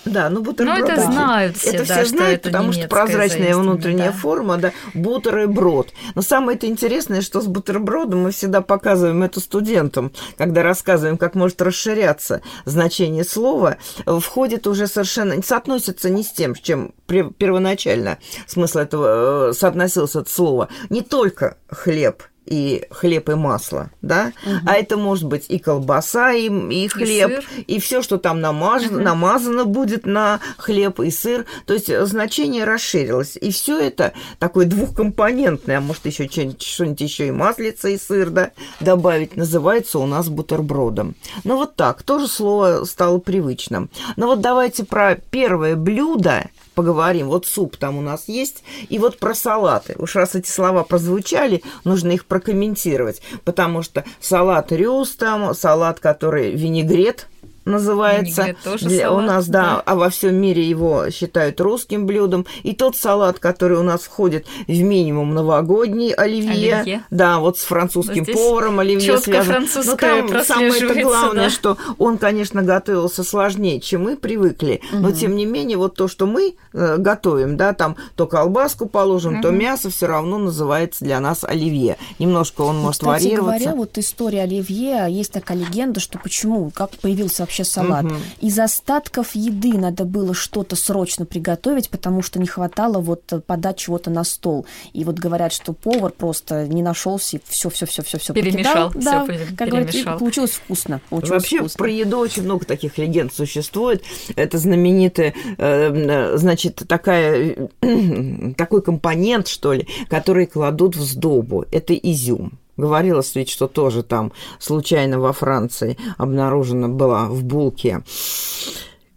Да, 0.04 0.30
ну 0.30 0.42
бутерброд. 0.42 0.78
Ну, 0.78 0.86
это 0.86 1.02
знают 1.02 1.56
все, 1.56 1.70
Это 1.70 1.86
да, 1.86 1.94
все 1.94 2.04
знают, 2.06 2.40
это 2.40 2.48
потому 2.50 2.72
что 2.72 2.88
прозрачная 2.88 3.54
внутренняя 3.54 4.12
да. 4.12 4.16
форма, 4.16 4.56
да, 4.56 4.72
бутерброд. 4.94 5.92
Но 6.14 6.22
самое 6.22 6.56
это 6.56 6.66
интересное, 6.66 7.20
что 7.20 7.40
с 7.40 7.46
бутербродом 7.46 8.22
мы 8.22 8.30
всегда 8.30 8.62
показываем 8.62 9.22
это 9.22 9.40
студентам, 9.40 10.12
когда 10.38 10.62
рассказываем, 10.62 11.18
как 11.18 11.34
может 11.34 11.60
расширяться 11.60 12.40
значение 12.64 13.24
слова, 13.24 13.76
входит 14.06 14.66
уже 14.66 14.86
совершенно, 14.86 15.42
соотносится 15.42 16.08
не 16.08 16.22
с 16.22 16.32
тем, 16.32 16.56
с 16.56 16.60
чем 16.60 16.92
первоначально 17.06 18.18
смысл 18.46 18.78
этого 18.78 19.50
э, 19.50 19.52
соотносился 19.52 20.20
это 20.20 20.30
слово. 20.30 20.68
Не 20.88 21.02
только 21.02 21.58
хлеб 21.68 22.22
и 22.50 22.84
хлеб 22.90 23.28
и 23.30 23.34
масло, 23.34 23.90
да, 24.02 24.32
угу. 24.44 24.54
а 24.66 24.74
это 24.74 24.96
может 24.96 25.24
быть 25.24 25.46
и 25.48 25.58
колбаса, 25.58 26.32
и, 26.32 26.48
и 26.48 26.88
хлеб, 26.88 27.42
и, 27.56 27.76
и 27.76 27.80
все, 27.80 28.02
что 28.02 28.18
там 28.18 28.40
намазано, 28.40 28.96
угу. 28.96 29.04
намазано 29.04 29.64
будет 29.64 30.04
на 30.04 30.40
хлеб 30.58 31.00
и 31.00 31.10
сыр. 31.10 31.46
То 31.64 31.74
есть 31.74 31.90
значение 32.06 32.64
расширилось. 32.64 33.38
И 33.40 33.50
все 33.52 33.78
это 33.78 34.12
такое 34.38 34.66
двухкомпонентное, 34.66 35.78
а 35.78 35.80
может 35.80 36.04
еще 36.06 36.28
что-нибудь 36.28 37.00
еще 37.00 37.28
и 37.28 37.30
маслица, 37.30 37.88
и 37.88 37.96
сыр, 37.96 38.30
да, 38.30 38.50
добавить, 38.80 39.36
называется 39.36 39.98
у 40.00 40.06
нас 40.06 40.28
бутербродом. 40.28 41.14
Ну 41.44 41.56
вот 41.56 41.76
так, 41.76 42.02
тоже 42.02 42.26
слово 42.26 42.84
стало 42.84 43.18
привычным. 43.18 43.90
Но 44.16 44.26
вот 44.26 44.40
давайте 44.40 44.84
про 44.84 45.14
первое 45.14 45.76
блюдо, 45.76 46.48
поговорим. 46.80 47.28
Вот 47.28 47.44
суп 47.44 47.76
там 47.76 47.98
у 47.98 48.00
нас 48.00 48.24
есть, 48.26 48.64
и 48.88 48.98
вот 48.98 49.18
про 49.18 49.34
салаты. 49.34 49.94
Уж 49.98 50.16
раз 50.16 50.34
эти 50.34 50.48
слова 50.48 50.82
прозвучали, 50.82 51.62
нужно 51.84 52.12
их 52.12 52.24
прокомментировать, 52.24 53.20
потому 53.44 53.82
что 53.82 54.02
салат 54.18 54.72
рюс 54.72 55.10
там, 55.10 55.54
салат, 55.54 56.00
который 56.00 56.52
винегрет– 56.52 57.26
называется. 57.64 58.54
Тоже 58.64 58.86
для, 58.86 59.06
салат, 59.06 59.24
у 59.24 59.26
нас, 59.26 59.48
да, 59.48 59.62
да, 59.62 59.82
а 59.84 59.94
во 59.94 60.10
всем 60.10 60.34
мире 60.34 60.62
его 60.68 61.10
считают 61.10 61.60
русским 61.60 62.06
блюдом. 62.06 62.46
И 62.62 62.74
тот 62.74 62.96
салат, 62.96 63.38
который 63.38 63.78
у 63.78 63.82
нас 63.82 64.02
входит 64.02 64.46
в 64.66 64.82
минимум 64.82 65.34
новогодний 65.34 66.12
оливье, 66.12 66.76
оливье. 66.76 67.04
да, 67.10 67.38
вот 67.38 67.58
с 67.58 67.62
французским 67.62 68.24
Здесь 68.24 68.36
поваром 68.36 68.80
оливье 68.80 69.18
связан. 69.18 69.66
Но 69.84 69.96
там 69.96 70.44
самое 70.44 70.72
это 70.80 71.02
главное, 71.02 71.44
да. 71.44 71.50
что 71.50 71.76
он, 71.98 72.18
конечно, 72.18 72.62
готовился 72.62 73.24
сложнее, 73.24 73.80
чем 73.80 74.04
мы 74.04 74.16
привыкли, 74.16 74.80
угу. 74.92 75.02
но 75.02 75.12
тем 75.12 75.36
не 75.36 75.46
менее 75.46 75.76
вот 75.76 75.94
то, 75.94 76.08
что 76.08 76.26
мы 76.26 76.54
э, 76.72 76.96
готовим, 76.96 77.56
да, 77.56 77.72
там 77.74 77.96
то 78.16 78.26
колбаску 78.26 78.86
положим, 78.86 79.34
угу. 79.34 79.42
то 79.42 79.50
мясо, 79.50 79.90
все 79.90 80.06
равно 80.06 80.38
называется 80.38 81.04
для 81.04 81.20
нас 81.20 81.44
оливье. 81.44 81.96
Немножко 82.18 82.62
он 82.62 82.76
ну, 82.76 82.82
может 82.82 83.00
кстати 83.00 83.24
варьироваться. 83.24 83.64
говоря, 83.64 83.76
вот 83.76 83.98
история 83.98 84.42
оливье, 84.42 85.06
есть 85.08 85.32
такая 85.32 85.58
легенда, 85.58 86.00
что 86.00 86.18
почему, 86.18 86.70
как 86.70 86.90
появился 86.90 87.44
вообще 87.50 87.64
салат. 87.64 88.04
Угу. 88.04 88.14
Из 88.40 88.58
остатков 88.58 89.34
еды 89.34 89.76
надо 89.76 90.04
было 90.04 90.34
что-то 90.34 90.76
срочно 90.76 91.26
приготовить, 91.26 91.90
потому 91.90 92.22
что 92.22 92.38
не 92.38 92.46
хватало 92.46 92.98
вот 92.98 93.32
подать 93.46 93.76
чего-то 93.76 94.10
на 94.10 94.24
стол. 94.24 94.66
И 94.92 95.04
вот 95.04 95.18
говорят, 95.18 95.52
что 95.52 95.72
повар 95.72 96.12
просто 96.12 96.68
не 96.68 96.82
нашелся 96.82 97.36
и 97.36 97.40
все, 97.44 97.68
все, 97.68 97.86
все, 97.86 98.02
все, 98.02 98.18
все 98.18 98.32
перемешал, 98.32 98.92
да, 98.94 99.26
как 99.56 99.68
говорят, 99.68 100.18
получилось 100.18 100.52
вкусно. 100.52 101.00
Получилось 101.10 101.42
Вообще 101.42 101.58
вкусно. 101.58 101.78
про 101.78 101.90
еду 101.90 102.18
очень 102.18 102.44
много 102.44 102.64
таких 102.64 102.98
легенд 102.98 103.34
существует. 103.34 104.04
Это 104.36 104.58
знаменитая, 104.58 105.34
э, 105.58 106.36
значит, 106.36 106.82
такая 106.86 107.68
такой 108.56 108.82
компонент, 108.82 109.48
что 109.48 109.72
ли, 109.72 109.88
который 110.08 110.46
кладут 110.46 110.96
в 110.96 111.02
сдобу. 111.02 111.64
Это 111.72 111.94
изюм. 111.94 112.58
Говорилось 112.80 113.34
ведь, 113.34 113.50
что 113.50 113.68
тоже 113.68 114.02
там 114.02 114.32
случайно 114.58 115.20
во 115.20 115.34
Франции 115.34 115.98
обнаружена 116.16 116.88
была 116.88 117.26
в 117.26 117.44
булке 117.44 118.02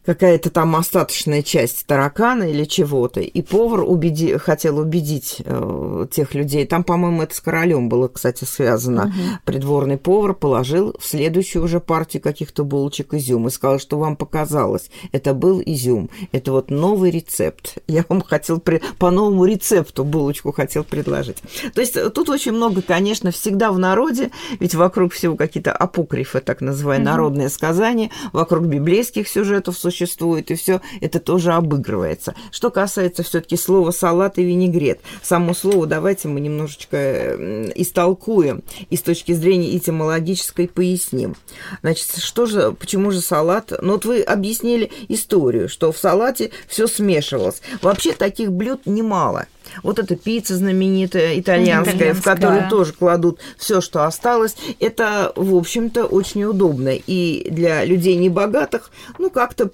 какая-то 0.06 0.50
там 0.50 0.76
остаточная 0.76 1.42
часть 1.42 1.86
таракана 1.86 2.44
или 2.44 2.66
чего-то, 2.66 3.22
и 3.22 3.42
повар 3.42 3.82
убеди, 3.82 4.38
хотел 4.38 4.80
убедить 4.80 5.42
э, 5.46 6.08
тех 6.12 6.34
людей. 6.34 6.66
Там, 6.66 6.84
по-моему, 6.84 7.24
это 7.24 7.36
с 7.36 7.40
королем 7.40 7.90
было, 7.90 8.08
кстати, 8.08 8.44
связано. 8.44 9.06
Угу. 9.06 9.40
Придворный 9.46 9.98
повар 9.98 10.34
положил 10.34 10.96
в 11.00 11.06
следующую 11.06 11.64
уже 11.64 11.80
партию 11.80 12.22
каких-то 12.22 12.64
булочек 12.64 13.14
изюм 13.14 13.48
и 13.48 13.52
сказал, 13.52 13.80
что 13.80 13.98
вам 13.98 14.16
показалось. 14.16 14.90
Это 15.12 15.34
был 15.34 15.62
изюм. 15.66 16.10
Это 16.32 16.52
вот 16.52 16.70
новый 16.70 17.12
рецепт. 17.12 17.78
Я 17.88 18.06
вам 18.10 18.22
хотел 18.22 18.60
при... 18.60 18.82
по 19.00 19.12
новому 19.12 19.46
рецепту 19.46 20.04
булочку 20.04 20.52
хотел 20.52 20.84
предложить. 20.84 21.38
То 21.74 21.82
есть 21.82 21.98
тут 22.14 22.30
очень 22.30 22.52
много, 22.52 22.82
конечно, 22.82 23.32
всегда 23.32 23.72
в 23.72 23.80
народе, 23.80 24.32
ведь 24.60 24.76
вокруг 24.76 25.14
всего 25.14 25.36
какие-то 25.36 25.72
апокрифы, 25.72 26.40
так 26.42 26.62
называемые, 26.62 27.08
угу. 27.08 27.12
народные 27.12 27.50
сказания, 27.50 28.10
вокруг 28.34 28.66
библейских 28.66 29.28
сюжетов 29.28 29.78
существует, 29.94 30.52
и 30.52 30.56
все 30.56 30.82
это 31.02 31.20
тоже 31.20 31.54
обыгрывается. 31.54 32.36
Что 32.52 32.72
касается 32.72 33.24
все-таки 33.24 33.56
слова 33.56 33.92
салат 33.92 34.38
и 34.38 34.44
винегрет, 34.44 35.00
само 35.22 35.54
слово 35.54 35.86
давайте 35.86 36.28
мы 36.28 36.40
немножечко 36.40 37.36
истолкуем 37.76 38.64
и 38.90 38.98
с 38.98 39.02
точки 39.02 39.32
зрения 39.34 39.78
этимологической 39.78 40.68
поясним. 40.68 41.36
Значит, 41.82 42.18
что 42.18 42.46
же, 42.46 42.72
почему 42.72 43.12
же 43.12 43.22
салат? 43.22 43.72
Ну 43.82 43.94
вот 43.94 44.06
вы 44.06 44.22
объяснили 44.22 44.92
историю, 45.08 45.70
что 45.70 45.92
в 45.92 45.98
салате 45.98 46.52
все 46.68 46.88
смешивалось. 46.88 47.62
Вообще 47.82 48.14
таких 48.14 48.52
блюд 48.52 48.86
немало. 48.86 49.48
Вот 49.82 50.00
эта 50.00 50.16
пицца 50.16 50.56
знаменитая 50.56 51.40
итальянская, 51.40 51.96
итальянская. 51.96 52.14
в 52.14 52.24
которую 52.24 52.70
тоже 52.70 52.94
кладут 52.94 53.40
все, 53.58 53.82
что 53.82 54.06
осталось. 54.06 54.56
Это, 54.80 55.32
в 55.36 55.56
общем-то, 55.56 56.06
очень 56.06 56.44
удобно. 56.44 56.90
И 56.96 57.48
для 57.50 57.84
людей 57.86 58.16
небогатых, 58.16 58.92
ну, 59.18 59.30
как-то 59.30 59.72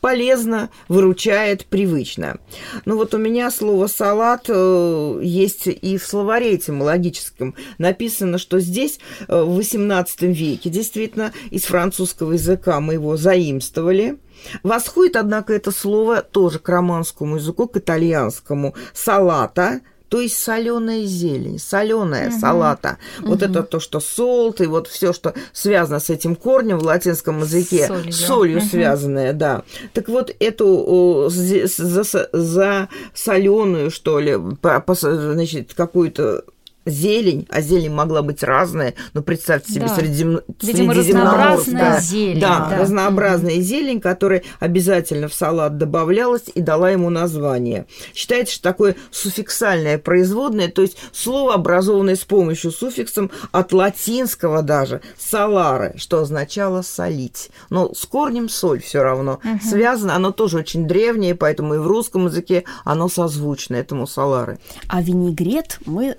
полезно, 0.00 0.70
выручает, 0.88 1.66
привычно. 1.66 2.38
Ну 2.84 2.96
вот 2.96 3.14
у 3.14 3.18
меня 3.18 3.50
слово 3.50 3.86
«салат» 3.86 4.46
э, 4.48 5.20
есть 5.22 5.66
и 5.66 5.98
в 5.98 6.04
словаре 6.04 6.56
этимологическом. 6.56 7.54
Написано, 7.78 8.38
что 8.38 8.60
здесь 8.60 8.98
э, 9.28 9.42
в 9.42 9.58
XVIII 9.58 10.06
веке 10.32 10.70
действительно 10.70 11.32
из 11.50 11.64
французского 11.64 12.32
языка 12.32 12.80
мы 12.80 12.94
его 12.94 13.16
заимствовали– 13.16 14.18
Восходит, 14.62 15.16
однако, 15.16 15.52
это 15.52 15.70
слово 15.70 16.22
тоже 16.22 16.58
к 16.58 16.68
романскому 16.68 17.36
языку, 17.36 17.68
к 17.68 17.76
итальянскому 17.76 18.74
салата, 18.94 19.80
то 20.10 20.20
есть 20.20 20.36
соленая 20.36 21.04
зелень, 21.04 21.60
соленая 21.60 22.30
угу. 22.30 22.38
салата. 22.40 22.98
Угу. 23.20 23.28
Вот 23.28 23.42
это 23.42 23.62
то, 23.62 23.78
что 23.78 24.00
солт, 24.00 24.60
и 24.60 24.66
вот 24.66 24.88
все, 24.88 25.12
что 25.12 25.34
связано 25.52 26.00
с 26.00 26.10
этим 26.10 26.34
корнем 26.34 26.78
в 26.78 26.82
латинском 26.82 27.38
языке, 27.40 27.86
солью, 27.86 28.12
солью 28.12 28.58
угу. 28.58 28.66
связанное, 28.66 29.32
да. 29.32 29.62
Так 29.94 30.08
вот, 30.08 30.34
эту 30.40 31.28
за, 31.30 32.28
за 32.32 32.88
соленую, 33.14 33.92
что 33.92 34.18
ли, 34.18 34.36
по, 34.60 34.80
по, 34.80 34.94
значит, 34.94 35.74
какую-то 35.74 36.44
зелень, 36.86 37.46
а 37.50 37.60
зелень 37.60 37.92
могла 37.92 38.22
быть 38.22 38.42
разная, 38.42 38.94
но 39.12 39.22
представьте 39.22 39.72
себе, 39.72 39.86
Да. 39.86 39.94
средизем... 39.94 40.40
Видимо, 40.62 40.94
средиземноморская. 40.94 41.56
разнообразная 41.56 42.00
зелень, 42.00 42.40
Да, 42.40 42.66
да. 42.70 42.78
разнообразная 42.78 43.60
зелень, 43.60 44.00
которая 44.00 44.42
обязательно 44.58 45.28
в 45.28 45.34
салат 45.34 45.78
добавлялась 45.78 46.44
и 46.54 46.60
дала 46.60 46.90
ему 46.90 47.10
название. 47.10 47.86
Считается, 48.14 48.54
что 48.54 48.62
такое 48.62 48.96
суффиксальное 49.10 49.98
производное, 49.98 50.68
то 50.68 50.82
есть 50.82 50.96
слово, 51.12 51.54
образованное 51.54 52.16
с 52.16 52.24
помощью 52.24 52.70
суффиксом 52.70 53.30
от 53.52 53.72
латинского 53.72 54.62
даже 54.62 55.00
«салары», 55.18 55.94
что 55.96 56.20
означало 56.20 56.82
«солить». 56.82 57.50
Но 57.68 57.92
с 57.94 58.06
корнем 58.06 58.48
«соль» 58.48 58.80
все 58.80 59.02
равно 59.02 59.40
связано. 59.62 60.14
Оно 60.16 60.32
тоже 60.32 60.58
очень 60.58 60.86
древнее, 60.86 61.34
поэтому 61.34 61.74
и 61.74 61.78
в 61.78 61.86
русском 61.86 62.26
языке 62.26 62.64
оно 62.84 63.08
созвучно 63.08 63.76
этому 63.76 64.06
«салары». 64.06 64.58
А 64.88 65.02
винегрет 65.02 65.78
мы 65.86 66.14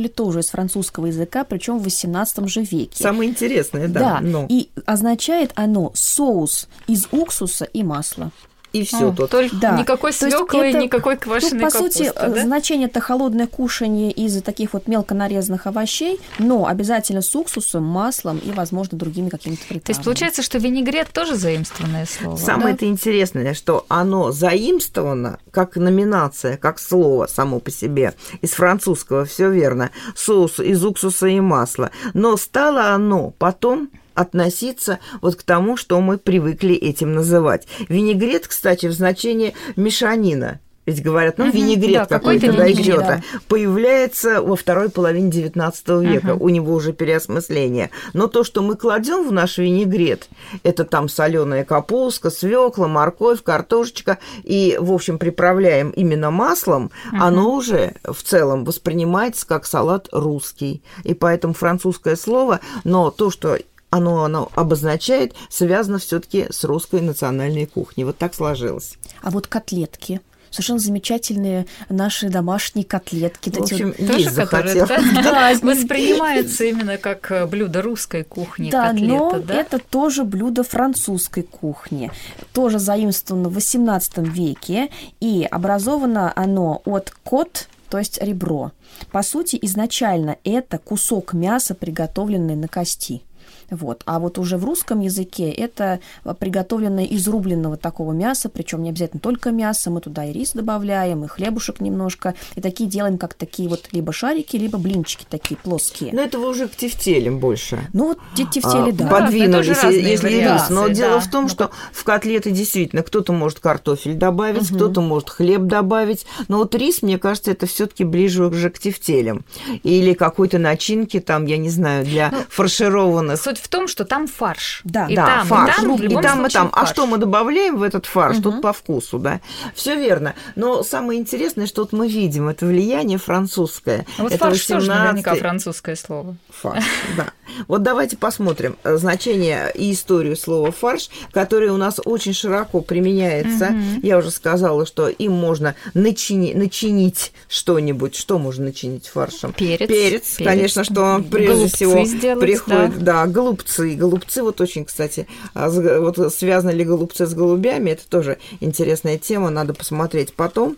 заимствовали 0.00 0.08
тоже 0.08 0.40
из 0.40 0.48
французского 0.48 1.06
языка, 1.06 1.44
причем 1.44 1.78
в 1.78 1.86
XVIII 1.86 2.46
же 2.48 2.62
веке. 2.62 3.02
Самое 3.02 3.30
интересное, 3.30 3.88
да. 3.88 4.00
Да, 4.00 4.20
но. 4.20 4.46
и 4.48 4.70
означает 4.86 5.52
оно 5.54 5.92
соус 5.94 6.68
из 6.86 7.06
уксуса 7.10 7.64
и 7.64 7.82
масла. 7.82 8.30
И 8.72 8.84
все 8.84 9.08
О, 9.08 9.12
тут. 9.12 9.30
Только 9.30 9.56
Да. 9.56 9.76
никакой 9.78 10.12
То 10.12 10.26
есть 10.26 10.36
свеклы, 10.36 10.66
это, 10.68 10.78
никакой 10.78 11.14
Ну, 11.14 11.20
квашеной 11.20 11.62
по 11.62 11.70
капусты, 11.70 12.04
сути, 12.04 12.12
да? 12.14 12.42
значение 12.42 12.86
это 12.88 13.00
холодное 13.00 13.46
кушание 13.48 14.12
из 14.12 14.40
таких 14.42 14.72
вот 14.74 14.86
мелко 14.86 15.14
нарезанных 15.14 15.66
овощей, 15.66 16.20
но 16.38 16.66
обязательно 16.66 17.20
с 17.22 17.34
уксусом, 17.34 17.82
маслом 17.84 18.38
и, 18.38 18.52
возможно, 18.52 18.96
другими 18.96 19.28
какими-то 19.28 19.62
приправами. 19.62 19.84
То 19.86 19.90
есть 19.90 20.04
получается, 20.04 20.42
что 20.42 20.58
винегрет 20.58 21.08
тоже 21.12 21.34
заимствованное 21.34 22.06
слово. 22.06 22.36
Самое 22.36 22.68
Да. 22.68 22.74
это 22.74 22.86
интересное, 22.86 23.54
что 23.54 23.84
оно 23.88 24.30
заимствовано 24.30 25.38
как 25.50 25.76
номинация, 25.76 26.56
как 26.56 26.78
слово 26.78 27.26
само 27.26 27.58
по 27.58 27.70
себе 27.70 28.14
из 28.40 28.52
французского, 28.52 29.24
все 29.24 29.50
верно, 29.50 29.90
соус 30.14 30.60
из 30.60 30.84
уксуса 30.84 31.26
и 31.26 31.40
масла, 31.40 31.90
но 32.14 32.36
стало 32.36 32.90
оно 32.90 33.30
потом 33.38 33.90
относиться 34.20 34.98
вот 35.22 35.36
к 35.36 35.42
тому, 35.42 35.76
что 35.76 36.00
мы 36.00 36.18
привыкли 36.18 36.74
этим 36.74 37.14
называть. 37.14 37.66
Винегрет, 37.88 38.46
кстати, 38.46 38.86
в 38.86 38.92
значении 38.92 39.54
мешанина. 39.76 40.60
Ведь 40.86 41.02
говорят, 41.02 41.38
ну, 41.38 41.50
винегрет 41.50 42.08
да, 42.08 42.18
какой-то 42.18 42.52
дойдет. 42.52 42.98
да. 42.98 43.22
Появляется 43.48 44.42
во 44.42 44.56
второй 44.56 44.88
половине 44.88 45.30
XIX 45.30 46.04
века. 46.04 46.34
У 46.34 46.48
него 46.48 46.74
уже 46.74 46.92
переосмысление. 46.92 47.90
Но 48.12 48.26
то, 48.26 48.44
что 48.44 48.60
мы 48.62 48.76
кладем 48.76 49.28
в 49.28 49.30
наш 49.30 49.58
винегрет, 49.58 50.28
это 50.64 50.84
там 50.84 51.08
соленая 51.08 51.64
капуста, 51.64 52.30
свекла, 52.30 52.88
морковь, 52.88 53.42
картошечка, 53.42 54.18
и, 54.42 54.78
в 54.80 54.92
общем, 54.92 55.18
приправляем 55.18 55.90
именно 55.90 56.30
маслом, 56.30 56.90
оно 57.12 57.54
уже 57.54 57.94
в 58.02 58.22
целом 58.22 58.64
воспринимается 58.64 59.46
как 59.46 59.66
салат 59.66 60.08
русский. 60.10 60.82
И 61.04 61.14
поэтому 61.14 61.54
французское 61.54 62.16
слово, 62.16 62.58
но 62.84 63.10
то, 63.10 63.30
что 63.30 63.58
оно, 63.90 64.24
оно 64.24 64.50
обозначает, 64.54 65.34
связано 65.48 65.98
все-таки 65.98 66.46
с 66.50 66.64
русской 66.64 67.00
национальной 67.00 67.66
кухней. 67.66 68.04
Вот 68.04 68.16
так 68.18 68.34
сложилось. 68.34 68.94
А 69.22 69.30
вот 69.30 69.46
котлетки. 69.46 70.20
Совершенно 70.50 70.80
замечательные 70.80 71.66
наши 71.88 72.28
домашние 72.28 72.84
котлетки. 72.84 73.50
В 73.50 73.60
общем, 73.60 73.94
вот- 73.96 74.08
Тоже, 74.08 74.30
захотел. 74.30 74.84
да, 74.88 74.98
Да, 75.22 75.54
воспринимается 75.62 76.64
именно 76.64 76.98
как 76.98 77.30
э, 77.30 77.46
блюдо 77.46 77.82
русской 77.82 78.24
кухни, 78.24 78.68
Да, 78.70 78.88
котлета, 78.88 79.14
но 79.14 79.38
да? 79.38 79.54
это 79.54 79.78
тоже 79.78 80.24
блюдо 80.24 80.64
французской 80.64 81.42
кухни. 81.44 82.10
Тоже 82.52 82.80
заимствовано 82.80 83.48
в 83.48 83.56
XVIII 83.58 84.28
веке, 84.28 84.88
и 85.20 85.46
образовано 85.48 86.32
оно 86.34 86.82
от 86.84 87.12
кот, 87.22 87.68
то 87.88 87.98
есть 87.98 88.20
ребро. 88.20 88.72
По 89.12 89.22
сути, 89.22 89.56
изначально 89.62 90.36
это 90.42 90.78
кусок 90.78 91.32
мяса, 91.32 91.76
приготовленный 91.76 92.56
на 92.56 92.66
кости. 92.66 93.22
Вот. 93.70 94.02
А 94.06 94.18
вот 94.18 94.38
уже 94.38 94.56
в 94.56 94.64
русском 94.64 95.00
языке 95.00 95.50
это 95.50 96.00
приготовленное 96.38 97.04
из 97.04 97.26
рубленного 97.28 97.76
такого 97.76 98.12
мяса, 98.12 98.48
причем 98.48 98.82
не 98.82 98.90
обязательно 98.90 99.20
только 99.20 99.50
мясо, 99.50 99.90
мы 99.90 100.00
туда 100.00 100.24
и 100.24 100.32
рис 100.32 100.52
добавляем, 100.52 101.24
и 101.24 101.28
хлебушек 101.28 101.80
немножко, 101.80 102.34
и 102.54 102.60
такие 102.60 102.88
делаем, 102.88 103.18
как 103.18 103.34
такие 103.34 103.68
вот 103.68 103.88
либо 103.92 104.12
шарики, 104.12 104.56
либо 104.56 104.78
блинчики 104.78 105.24
такие 105.28 105.56
плоские. 105.56 106.10
Но 106.12 106.22
это 106.22 106.38
вы 106.38 106.48
уже 106.48 106.68
к 106.68 106.76
тефтелям 106.76 107.38
больше. 107.38 107.80
Ну 107.92 108.08
вот 108.08 108.18
те- 108.34 108.44
тефтели, 108.44 108.90
а, 108.90 108.92
да. 108.92 109.06
подвинулись, 109.06 109.68
разные 109.68 110.02
если 110.02 110.28
рис. 110.28 110.70
Но 110.70 110.88
да. 110.88 110.94
дело 110.94 111.20
в 111.20 111.30
том, 111.30 111.44
Ну, 111.44 111.48
что 111.48 111.70
в 111.92 112.04
котлеты 112.04 112.50
действительно 112.50 113.02
кто-то 113.02 113.32
может 113.32 113.60
картофель 113.60 114.14
добавить, 114.14 114.68
кто-то 114.68 115.00
может 115.00 115.30
хлеб 115.30 115.62
добавить. 115.62 116.26
Но 116.48 116.58
вот 116.58 116.74
рис, 116.74 117.02
мне 117.02 117.18
кажется, 117.18 117.50
это 117.50 117.66
все-таки 117.66 118.04
ближе 118.04 118.46
уже 118.46 118.70
к 118.70 118.78
тефтелям. 118.78 119.44
Или 119.82 120.12
какой-то 120.14 120.58
начинки 120.58 121.20
там, 121.20 121.46
я 121.46 121.56
не 121.56 121.70
знаю, 121.70 122.04
для 122.04 122.32
фаршированных. 122.48 123.40
Суть 123.40 123.59
в 123.60 123.68
том, 123.68 123.88
что 123.88 124.04
там 124.04 124.26
фарш. 124.26 124.80
Да. 124.84 125.06
и 125.06 125.14
да, 125.14 125.26
там, 125.26 125.46
фарш. 125.46 125.78
и 125.78 125.82
там, 125.82 125.94
и 125.94 126.08
там, 126.08 126.16
и 126.16 126.22
случае 126.22 126.50
там. 126.50 126.70
А 126.72 126.80
фарш. 126.80 126.90
что 126.90 127.06
мы 127.06 127.18
добавляем 127.18 127.76
в 127.76 127.82
этот 127.82 128.06
фарш? 128.06 128.38
Тут 128.38 128.60
по 128.62 128.72
вкусу, 128.72 129.18
да. 129.18 129.40
Все 129.74 129.96
верно. 129.96 130.34
Но 130.56 130.82
самое 130.82 131.20
интересное, 131.20 131.66
что 131.66 131.82
вот 131.82 131.92
мы 131.92 132.08
видим, 132.08 132.48
это 132.48 132.66
влияние 132.66 133.18
французское. 133.18 134.06
А 134.18 134.22
Вот 134.22 134.32
это 134.32 134.44
фарш 134.44 134.66
тоже 134.66 134.86
18 134.88 135.02
наверняка 135.04 135.34
французское 135.34 135.96
слово. 135.96 136.36
Фарш, 136.50 136.84
да. 137.16 137.26
Вот 137.68 137.82
давайте 137.82 138.16
посмотрим 138.16 138.76
э, 138.84 138.96
значение 138.96 139.72
и 139.74 139.92
историю 139.92 140.36
слова 140.36 140.70
фарш, 140.70 141.10
которое 141.32 141.72
у 141.72 141.76
нас 141.76 142.00
очень 142.04 142.32
широко 142.32 142.80
применяется. 142.80 143.74
Я 144.02 144.18
уже 144.18 144.30
сказала, 144.30 144.86
что 144.86 145.08
им 145.08 145.32
можно 145.32 145.74
начини- 145.94 146.54
начинить 146.54 147.32
что-нибудь. 147.48 148.14
Что 148.16 148.38
можно 148.38 148.66
начинить 148.66 149.06
фаршем? 149.08 149.52
Перец. 149.52 149.88
Перец, 149.88 150.36
Перец. 150.36 150.48
конечно, 150.48 150.84
что 150.84 151.02
он 151.02 151.24
прежде 151.24 151.54
Голубцы 151.54 151.76
всего 151.76 152.04
сделать, 152.04 152.40
приходит. 152.40 152.98
Да. 153.02 153.26
голубцы. 153.26 153.49
Голубцы 153.96 154.42
вот 154.42 154.60
очень, 154.60 154.84
кстати, 154.84 155.26
а 155.54 155.68
вот 155.70 156.32
связаны 156.32 156.70
ли 156.70 156.84
голубцы 156.84 157.26
с 157.26 157.34
голубями, 157.34 157.90
это 157.90 158.08
тоже 158.08 158.38
интересная 158.60 159.18
тема, 159.18 159.50
надо 159.50 159.74
посмотреть 159.74 160.34
потом. 160.34 160.76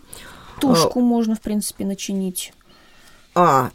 Тушку 0.59 1.01
можно, 1.01 1.35
в 1.35 1.41
принципе, 1.41 1.85
начинить. 1.85 2.53
А, 3.35 3.71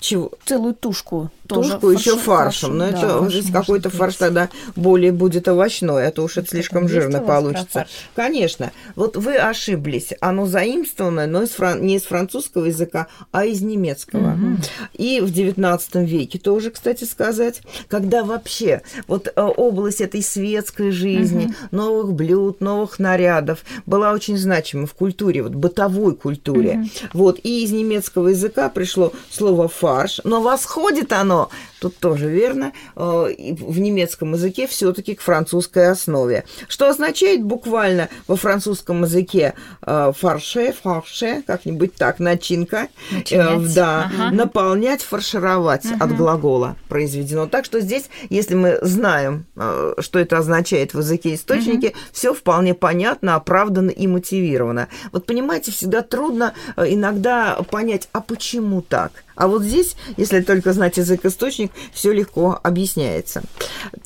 чего? 0.00 0.32
Целую 0.44 0.74
тушку. 0.74 1.30
Тоже 1.46 1.72
Тушку 1.72 1.90
еще 1.90 2.12
фарши- 2.16 2.20
фаршем, 2.24 2.78
но 2.78 2.90
да, 2.90 2.98
это 2.98 3.08
фарш 3.08 3.26
уже 3.26 3.36
можно 3.42 3.52
какой-то 3.60 3.90
фарш 3.90 4.16
тогда 4.16 4.48
более 4.76 5.12
будет 5.12 5.46
овощной, 5.48 6.06
а 6.06 6.10
то 6.10 6.22
уж 6.22 6.36
это 6.38 6.48
слишком 6.48 6.88
жирно 6.88 7.20
получится. 7.20 7.66
фарш? 7.80 7.90
Конечно. 8.14 8.72
Вот 8.96 9.16
вы 9.16 9.36
ошиблись. 9.36 10.12
Оно 10.20 10.46
заимствовано, 10.46 11.26
но 11.26 11.42
из 11.42 11.50
фран- 11.50 11.80
не 11.82 11.96
из 11.96 12.02
французского 12.04 12.64
языка, 12.66 13.08
а 13.32 13.44
из 13.44 13.60
немецкого. 13.60 14.36
И 14.94 15.20
в 15.20 15.26
XIX 15.30 16.04
веке 16.04 16.38
тоже, 16.38 16.70
кстати 16.70 17.04
сказать, 17.04 17.60
когда 17.88 18.24
вообще 18.24 18.82
вот 19.06 19.28
э, 19.34 19.40
область 19.42 20.00
этой 20.00 20.22
светской 20.22 20.90
жизни, 20.90 21.54
новых 21.70 22.12
блюд, 22.14 22.60
новых 22.60 22.98
нарядов 22.98 23.64
была 23.86 24.12
очень 24.12 24.38
значима 24.38 24.86
в 24.86 24.94
культуре, 24.94 25.42
вот 25.42 25.52
бытовой 25.54 26.14
культуре. 26.14 26.88
Вот, 27.12 27.38
и 27.42 27.64
из 27.64 27.70
немецкого 27.72 28.28
языка 28.28 28.68
пришло 28.68 29.12
слово 29.30 29.68
фарш, 29.68 30.20
но 30.24 30.40
восходит 30.40 31.12
оно, 31.12 31.33
тут 31.80 31.98
тоже 31.98 32.28
верно, 32.28 32.72
э, 32.96 33.00
в 33.00 33.78
немецком 33.78 34.32
языке 34.34 34.66
все-таки 34.66 35.14
к 35.14 35.20
французской 35.20 35.90
основе. 35.90 36.44
Что 36.68 36.88
означает 36.88 37.42
буквально 37.42 38.08
во 38.26 38.36
французском 38.36 39.02
языке 39.02 39.54
э, 39.82 40.12
фарше, 40.16 40.72
фарше, 40.82 41.42
как-нибудь 41.46 41.94
так, 41.94 42.18
начинка, 42.20 42.88
э, 43.10 43.14
Начинять. 43.16 43.74
да, 43.74 44.10
Ага. 44.14 44.30
наполнять, 44.34 45.02
фаршировать 45.02 45.84
от 46.00 46.16
глагола 46.16 46.76
произведено. 46.88 47.46
Так 47.46 47.64
что 47.64 47.80
здесь, 47.80 48.08
если 48.30 48.54
мы 48.54 48.78
знаем, 48.82 49.46
э, 49.56 49.94
что 49.98 50.18
это 50.18 50.38
означает 50.38 50.94
в 50.94 50.98
языке 50.98 51.34
источники, 51.34 51.94
все 52.12 52.32
вполне 52.34 52.74
понятно, 52.74 53.34
оправдано 53.36 53.90
и 53.90 54.06
мотивировано. 54.06 54.88
Вот 55.12 55.26
понимаете, 55.26 55.70
всегда 55.72 56.02
трудно 56.02 56.54
э, 56.76 56.84
иногда 56.88 57.56
понять, 57.70 58.08
а 58.12 58.20
почему 58.20 58.80
так? 58.82 59.12
А 59.36 59.48
вот 59.48 59.62
здесь, 59.62 59.96
если 60.16 60.40
только 60.40 60.72
знать 60.72 60.96
язык-источник, 60.96 61.72
все 61.92 62.12
легко 62.12 62.58
объясняется. 62.62 63.42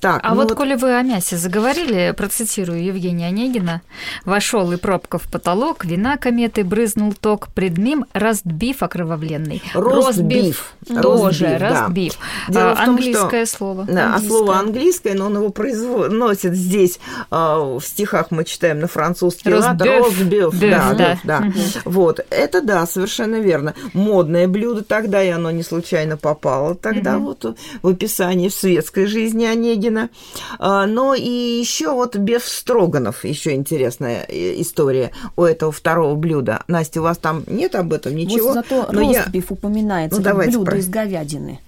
Так, 0.00 0.20
А 0.22 0.30
ну 0.34 0.42
вот, 0.42 0.54
коли 0.54 0.74
вы 0.74 0.96
о 0.96 1.02
мясе 1.02 1.36
заговорили, 1.36 2.14
процитирую 2.16 2.82
Евгения 2.84 3.26
Онегина, 3.28 3.82
«Вошел 4.24 4.70
и 4.72 4.76
пробка 4.76 5.18
в 5.18 5.24
потолок, 5.30 5.84
вина 5.84 6.16
кометы 6.16 6.64
брызнул 6.64 7.12
ток, 7.12 7.48
пред 7.48 7.78
ним 7.78 8.06
ростбиф 8.12 8.82
окровавленный». 8.82 9.62
Ростбиф. 9.74 10.72
Тоже, 11.02 11.44
Ростбиф, 11.44 11.58
да. 11.60 11.80
ростбиф. 11.82 12.18
Дело 12.48 12.70
А, 12.70 12.74
в 12.74 12.78
том, 12.78 12.88
Английское 12.90 13.46
что- 13.46 13.56
слово. 13.56 13.84
Да, 13.84 13.92
а 13.92 14.04
Английское. 14.14 14.28
слово 14.28 14.58
английское, 14.58 15.14
но 15.14 15.26
он 15.26 15.36
его 15.36 15.48
произносит 15.50 16.54
здесь, 16.54 16.98
а, 17.30 17.58
в 17.78 17.80
стихах 17.82 18.30
мы 18.30 18.44
читаем 18.44 18.80
на 18.80 18.86
французский 18.88 19.52
лад. 19.52 19.76
Бёв, 19.78 20.58
да, 20.58 20.94
да. 20.94 21.18
да. 21.24 21.40
Мгм. 21.40 21.54
Вот, 21.84 22.20
это 22.30 22.60
да, 22.62 22.86
совершенно 22.86 23.36
верно. 23.36 23.74
Модное 23.92 24.48
блюдо 24.48 24.82
тогда 24.82 25.17
сюда 25.18 25.22
и 25.22 25.28
оно 25.28 25.50
не 25.50 25.62
случайно 25.62 26.16
попало 26.16 26.74
тогда 26.74 27.16
угу. 27.16 27.26
вот 27.26 27.56
в 27.82 27.88
описании 27.88 28.48
в 28.48 28.54
светской 28.54 29.06
жизни 29.06 29.44
Онегина. 29.44 30.10
А, 30.58 30.86
но 30.86 31.14
и 31.14 31.28
еще 31.28 31.92
вот 31.92 32.16
Беф 32.16 32.46
Строганов, 32.46 33.24
еще 33.24 33.54
интересная 33.54 34.24
э, 34.28 34.60
история 34.60 35.10
у 35.36 35.44
этого 35.44 35.72
второго 35.72 36.14
блюда. 36.14 36.62
Настя, 36.68 37.00
у 37.00 37.04
вас 37.04 37.18
там 37.18 37.44
нет 37.46 37.74
об 37.74 37.92
этом 37.92 38.14
ничего? 38.14 38.48
Вот 38.48 38.54
зато 38.54 38.88
но 38.92 39.12
ростбиф 39.12 39.50
я... 39.50 39.54
упоминается 39.54 40.20
ну, 40.20 40.24
как 40.24 40.36
блюдо 40.46 40.64
про... 40.64 40.78
из 40.78 40.88
говядины. 40.88 41.60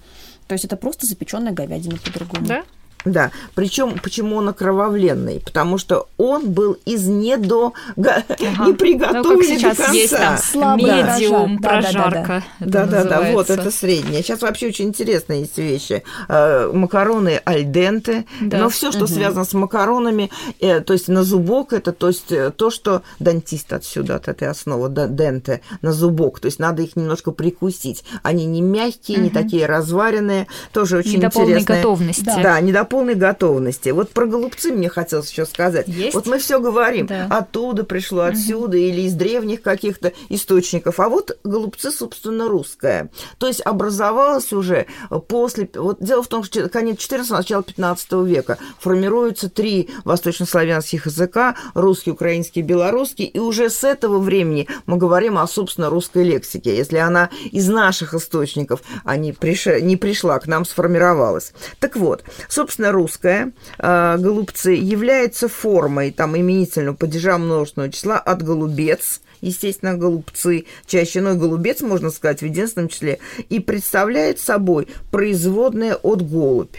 То 0.47 0.53
есть 0.53 0.65
это 0.65 0.75
просто 0.75 1.05
запеченная 1.05 1.53
говядина 1.53 1.97
по-другому. 2.03 2.45
Да? 2.45 2.63
Да, 3.05 3.31
причем 3.55 3.97
почему 3.99 4.37
он 4.37 4.49
окровавленный? 4.49 5.39
Потому 5.39 5.77
что 5.77 6.07
он 6.17 6.51
был 6.51 6.77
из 6.85 7.07
недо... 7.07 7.73
ага. 7.97 8.23
не 8.65 8.73
приготовленный 8.73 9.35
ну, 9.35 9.43
сейчас 9.43 9.77
до 9.77 9.83
конца. 9.83 9.97
Есть 9.97 10.17
там 10.17 10.37
слабый 10.37 10.85
медиум, 10.85 11.59
прожарка. 11.59 12.43
Да-да-да, 12.59 13.31
вот 13.31 13.49
это 13.49 13.71
среднее. 13.71 14.21
Сейчас 14.21 14.41
вообще 14.41 14.67
очень 14.67 14.85
интересные 14.85 15.41
есть 15.41 15.57
вещи. 15.57 16.03
Э, 16.27 16.69
макароны 16.73 17.41
альденте, 17.43 18.25
да. 18.39 18.59
но 18.59 18.69
все, 18.69 18.91
что 18.91 19.05
угу. 19.05 19.13
связано 19.13 19.45
с 19.45 19.53
макаронами, 19.53 20.29
э, 20.59 20.81
то 20.81 20.93
есть 20.93 21.07
на 21.07 21.23
зубок, 21.23 21.73
это 21.73 21.91
то 21.91 22.07
есть 22.07 22.31
э, 22.31 22.51
то, 22.51 22.69
что 22.69 23.01
дантист 23.19 23.73
отсюда, 23.73 24.15
от 24.15 24.27
этой 24.27 24.47
основы, 24.47 24.89
денте, 24.89 25.61
на 25.81 25.91
зубок. 25.91 26.39
То 26.39 26.47
есть 26.47 26.59
надо 26.59 26.83
их 26.83 26.95
немножко 26.95 27.31
прикусить. 27.31 28.03
Они 28.23 28.45
не 28.45 28.61
мягкие, 28.61 29.17
угу. 29.17 29.25
не 29.25 29.29
такие 29.29 29.65
разваренные, 29.65 30.47
тоже 30.71 30.97
очень 30.97 31.19
не 31.19 31.25
интересно. 31.25 31.39
Не 31.41 31.45
до 31.45 31.55
полной 31.55 31.81
готовности. 31.81 32.25
Да, 32.25 32.43
да 32.43 32.61
не 32.61 32.71
до 32.71 32.83
полной 32.91 33.15
готовности. 33.15 33.87
Вот 33.89 34.09
про 34.09 34.25
голубцы 34.25 34.73
мне 34.73 34.89
хотелось 34.89 35.31
еще 35.31 35.45
сказать. 35.45 35.87
Есть? 35.87 36.13
Вот 36.13 36.27
мы 36.27 36.39
все 36.39 36.59
говорим, 36.59 37.05
да. 37.05 37.25
оттуда 37.29 37.85
пришло, 37.85 38.23
отсюда, 38.23 38.75
угу. 38.75 38.83
или 38.83 39.03
из 39.03 39.13
древних 39.13 39.61
каких-то 39.61 40.11
источников. 40.27 40.99
А 40.99 41.07
вот 41.07 41.39
голубцы, 41.45 41.89
собственно, 41.89 42.49
русская. 42.49 43.09
То 43.37 43.47
есть 43.47 43.61
образовалась 43.61 44.51
уже 44.51 44.87
после... 45.29 45.69
Вот 45.73 46.03
дело 46.03 46.21
в 46.21 46.27
том, 46.27 46.43
что 46.43 46.67
конец 46.67 46.99
14 46.99 47.31
начало 47.31 47.63
15 47.63 48.11
века 48.25 48.57
формируются 48.77 49.49
три 49.49 49.89
восточнославянских 50.03 51.05
языка, 51.05 51.55
русский, 51.73 52.11
украинский, 52.11 52.61
белорусский, 52.61 53.23
и 53.23 53.39
уже 53.39 53.69
с 53.69 53.85
этого 53.85 54.19
времени 54.19 54.67
мы 54.85 54.97
говорим 54.97 55.37
о, 55.37 55.47
собственно, 55.47 55.89
русской 55.89 56.25
лексике. 56.25 56.75
Если 56.75 56.97
она 56.97 57.29
из 57.51 57.69
наших 57.69 58.13
источников 58.13 58.81
а 59.05 59.15
не, 59.15 59.31
приш... 59.31 59.67
не 59.81 59.95
пришла 59.95 60.37
к 60.39 60.47
нам, 60.47 60.65
сформировалась. 60.65 61.53
Так 61.79 61.95
вот, 61.95 62.25
собственно, 62.49 62.80
Собственно, 62.81 62.97
русская 62.99 63.51
э, 63.77 64.17
голубцы 64.17 64.71
является 64.71 65.47
формой 65.47 66.09
там 66.09 66.35
именительного 66.35 66.95
падежа 66.95 67.37
множественного 67.37 67.91
числа 67.91 68.17
от 68.17 68.41
голубец, 68.41 69.21
естественно, 69.41 69.95
голубцы, 69.95 70.65
чаще, 70.87 71.21
но 71.21 71.35
голубец, 71.35 71.81
можно 71.81 72.09
сказать, 72.09 72.39
в 72.41 72.45
единственном 72.45 72.89
числе, 72.89 73.19
и 73.49 73.59
представляет 73.59 74.39
собой 74.39 74.87
производное 75.11 75.93
от 75.93 76.27
голубь. 76.27 76.75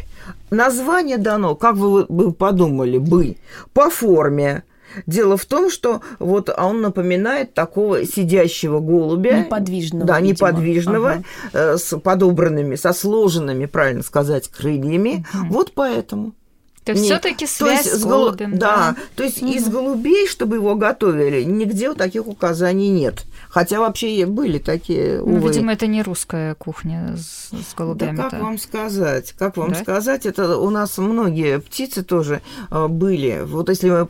Название 0.50 1.18
дано, 1.18 1.54
как 1.54 1.76
вы 1.76 2.04
бы 2.08 2.32
подумали, 2.32 2.98
бы, 2.98 3.36
по 3.72 3.88
форме, 3.88 4.64
Дело 5.06 5.36
в 5.36 5.44
том, 5.44 5.70
что 5.70 6.00
вот 6.18 6.50
он 6.56 6.80
напоминает 6.80 7.54
такого 7.54 8.04
сидящего 8.04 8.80
голубя. 8.80 9.40
Неподвижного. 9.40 10.04
Да, 10.04 10.20
видимо. 10.20 10.32
неподвижного, 10.32 11.10
ага. 11.10 11.22
Э, 11.52 11.76
с 11.76 11.98
подобранными, 11.98 12.76
со 12.76 12.92
сложенными, 12.92 13.66
правильно 13.66 14.02
сказать, 14.02 14.48
крыльями. 14.48 15.24
Угу. 15.34 15.52
Вот 15.52 15.72
поэтому. 15.74 16.34
То 16.84 16.92
есть 16.92 17.04
все-таки 17.04 17.46
связь 17.46 17.84
есть, 17.84 18.00
с 18.00 18.04
голубем. 18.04 18.58
Да, 18.58 18.94
да. 18.96 18.96
то 19.14 19.22
есть 19.22 19.40
угу. 19.40 19.52
из 19.52 19.68
голубей, 19.68 20.26
чтобы 20.26 20.56
его 20.56 20.74
готовили, 20.74 21.42
нигде 21.44 21.88
вот 21.88 21.98
таких 21.98 22.26
указаний 22.26 22.88
нет. 22.88 23.24
Хотя 23.48 23.80
вообще 23.80 24.26
были 24.26 24.58
такие, 24.58 25.18
ну, 25.18 25.24
увы. 25.24 25.40
Ну, 25.40 25.48
видимо, 25.48 25.72
это 25.74 25.86
не 25.86 26.02
русская 26.02 26.54
кухня 26.54 27.16
с, 27.16 27.50
с 27.50 27.74
голубями. 27.74 28.16
Да 28.16 28.30
как 28.30 28.40
вам 28.40 28.58
сказать? 28.58 29.32
Как 29.38 29.56
вам 29.56 29.72
да? 29.72 29.80
сказать? 29.80 30.26
Это 30.26 30.56
у 30.56 30.70
нас 30.70 30.98
многие 30.98 31.60
птицы 31.60 32.02
тоже 32.02 32.42
э, 32.70 32.88
были. 32.88 33.42
Вот 33.44 33.68
если 33.68 33.90
мы 33.90 34.08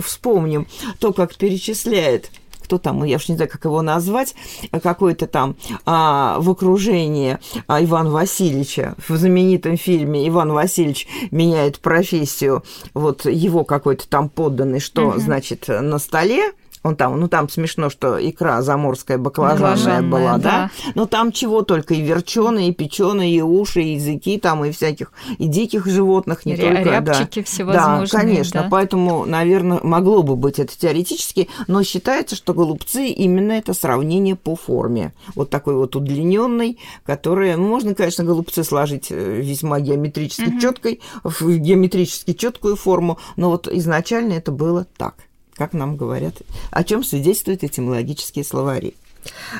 вспомним 0.00 0.66
то, 1.00 1.12
как 1.12 1.34
перечисляет 1.36 2.30
кто 2.66 2.78
там, 2.78 3.04
я 3.04 3.16
уж 3.16 3.28
не 3.28 3.36
знаю, 3.36 3.48
как 3.48 3.64
его 3.64 3.80
назвать, 3.80 4.34
какой-то 4.82 5.28
там 5.28 5.56
а, 5.84 6.38
в 6.40 6.50
окружении 6.50 7.38
а, 7.68 7.82
Ивана 7.82 8.10
Васильевича, 8.10 8.96
в 9.06 9.16
знаменитом 9.16 9.76
фильме 9.76 10.28
Иван 10.28 10.50
Васильевич 10.50 11.06
меняет 11.30 11.78
профессию, 11.78 12.64
вот 12.92 13.24
его 13.24 13.62
какой-то 13.62 14.08
там 14.08 14.28
подданный, 14.28 14.80
что, 14.80 15.10
угу. 15.10 15.20
значит, 15.20 15.68
на 15.68 15.98
столе, 16.00 16.52
он 16.82 16.96
там, 16.96 17.18
ну 17.18 17.28
там 17.28 17.48
смешно, 17.48 17.90
что 17.90 18.18
икра 18.18 18.62
заморская 18.62 19.18
баклажанная 19.18 20.02
была, 20.02 20.38
да? 20.38 20.70
да? 20.84 20.92
Но 20.94 21.06
там 21.06 21.32
чего 21.32 21.62
только, 21.62 21.94
и 21.94 22.00
верченые, 22.00 22.68
и 22.68 22.72
печеные, 22.72 23.34
и 23.34 23.42
уши, 23.42 23.82
и 23.82 23.94
языки 23.94 24.38
там, 24.38 24.64
и 24.64 24.70
всяких, 24.70 25.12
и 25.38 25.46
диких 25.46 25.86
животных, 25.86 26.46
не 26.46 26.54
Ря- 26.54 26.74
только, 26.74 26.90
рябчики 26.90 27.40
да. 27.40 27.44
всевозможные. 27.44 28.06
Да, 28.06 28.18
конечно, 28.18 28.62
да? 28.62 28.68
поэтому, 28.70 29.24
наверное, 29.24 29.80
могло 29.82 30.22
бы 30.22 30.36
быть 30.36 30.58
это 30.58 30.76
теоретически, 30.76 31.48
но 31.66 31.82
считается, 31.82 32.36
что 32.36 32.54
голубцы 32.54 33.06
именно 33.08 33.52
это 33.52 33.74
сравнение 33.74 34.36
по 34.36 34.56
форме. 34.56 35.12
Вот 35.34 35.50
такой 35.50 35.74
вот 35.74 35.96
удлиненный, 35.96 36.78
который, 37.04 37.56
ну, 37.56 37.68
можно, 37.68 37.94
конечно, 37.94 38.24
голубцы 38.24 38.64
сложить 38.64 39.08
э, 39.10 39.40
весьма 39.40 39.80
геометрически 39.80 40.50
угу. 40.50 40.60
четкой, 40.60 41.00
в 41.24 41.56
геометрически 41.58 42.32
четкую 42.32 42.76
форму, 42.76 43.18
но 43.36 43.50
вот 43.50 43.68
изначально 43.68 44.34
это 44.34 44.52
было 44.52 44.86
так 44.96 45.14
как 45.56 45.72
нам 45.72 45.96
говорят, 45.96 46.42
о 46.70 46.84
чем 46.84 47.02
свидетельствуют 47.02 47.64
этимологические 47.64 48.44
словари. 48.44 48.94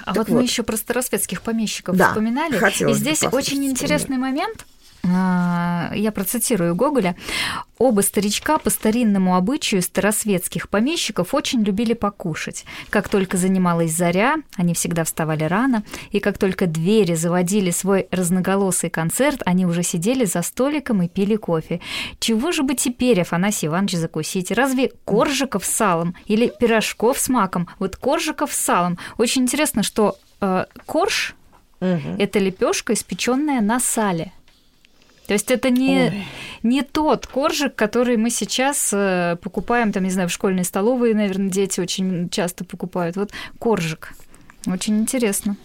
А 0.05 0.15
так 0.15 0.17
вот, 0.17 0.29
вот 0.29 0.35
мы 0.37 0.43
еще 0.43 0.63
про 0.63 0.77
старосветских 0.77 1.43
помещиков 1.43 1.97
да, 1.97 2.09
вспоминали. 2.09 2.57
И 2.89 2.95
здесь 2.95 3.25
очень 3.25 3.65
интересный 3.65 4.17
момент– 4.17 4.65
я 5.07 6.13
процитирую 6.15 6.75
Гоголя, 6.75 7.17
«Оба 7.79 8.01
старичка 8.01 8.59
по 8.59 8.71
старинному 8.71 9.37
обычаю 9.37 9.83
старосветских 9.83 10.71
помещиков 10.71 11.35
очень 11.35 11.63
любили 11.63 11.93
покушать. 11.93 12.65
Как 12.89 13.09
только 13.09 13.37
занималась 13.37 13.93
заря, 13.93 14.37
они 14.57 14.73
всегда 14.73 15.05
вставали 15.05 15.45
рано, 15.45 15.83
и 16.11 16.21
как 16.21 16.39
только 16.39 16.67
двери 16.67 17.15
заводили 17.15 17.71
свой 17.71 18.09
разноголосый 18.11 18.89
концерт, 18.89 19.43
они 19.45 19.67
уже 19.67 19.83
сидели 19.83 20.25
за 20.25 20.41
столиком 20.41 21.03
и 21.03 21.09
пили 21.09 21.37
кофе. 21.37 21.81
Чего 22.19 22.51
же 22.51 22.63
бы 22.63 22.75
теперь, 22.75 23.21
Афанасий 23.21 23.67
Иванович, 23.67 23.97
закусить? 23.97 24.51
Разве 24.51 24.93
коржиков 25.05 25.65
с 25.67 25.71
салом 25.71 26.15
или 26.27 26.51
пирожков 26.59 27.19
с 27.19 27.29
маком? 27.29 27.69
Вот 27.79 27.97
коржиков 27.97 28.55
с 28.55 28.59
салом. 28.59 28.99
Очень 29.19 29.43
интересно, 29.43 29.83
что 29.83 30.17
э, 30.41 30.65
корж 30.87 31.35
угу.– 31.81 32.17
это 32.19 32.39
лепешка, 32.39 32.95
испеченная 32.95 33.61
на 33.61 33.81
сале. 33.81 34.33
То 35.27 35.35
есть 35.35 35.51
это 35.51 35.71
не, 35.71 36.27
не 36.63 36.83
тот 36.83 37.27
коржик, 37.27 37.75
который 37.75 38.17
мы 38.17 38.31
сейчас 38.31 38.91
э, 38.93 39.37
покупаем, 39.43 39.93
там, 39.93 40.05
не 40.05 40.11
знаю, 40.11 40.29
в 40.29 40.33
школьной 40.33 40.65
столовой, 40.65 41.15
наверное, 41.15 41.51
дети 41.51 41.81
очень 41.81 42.29
часто 42.31 42.65
покупают. 42.65 43.17
Вот 43.17 43.33
коржик. 43.59 44.13
Очень 44.67 44.99
интересно. 44.99 45.57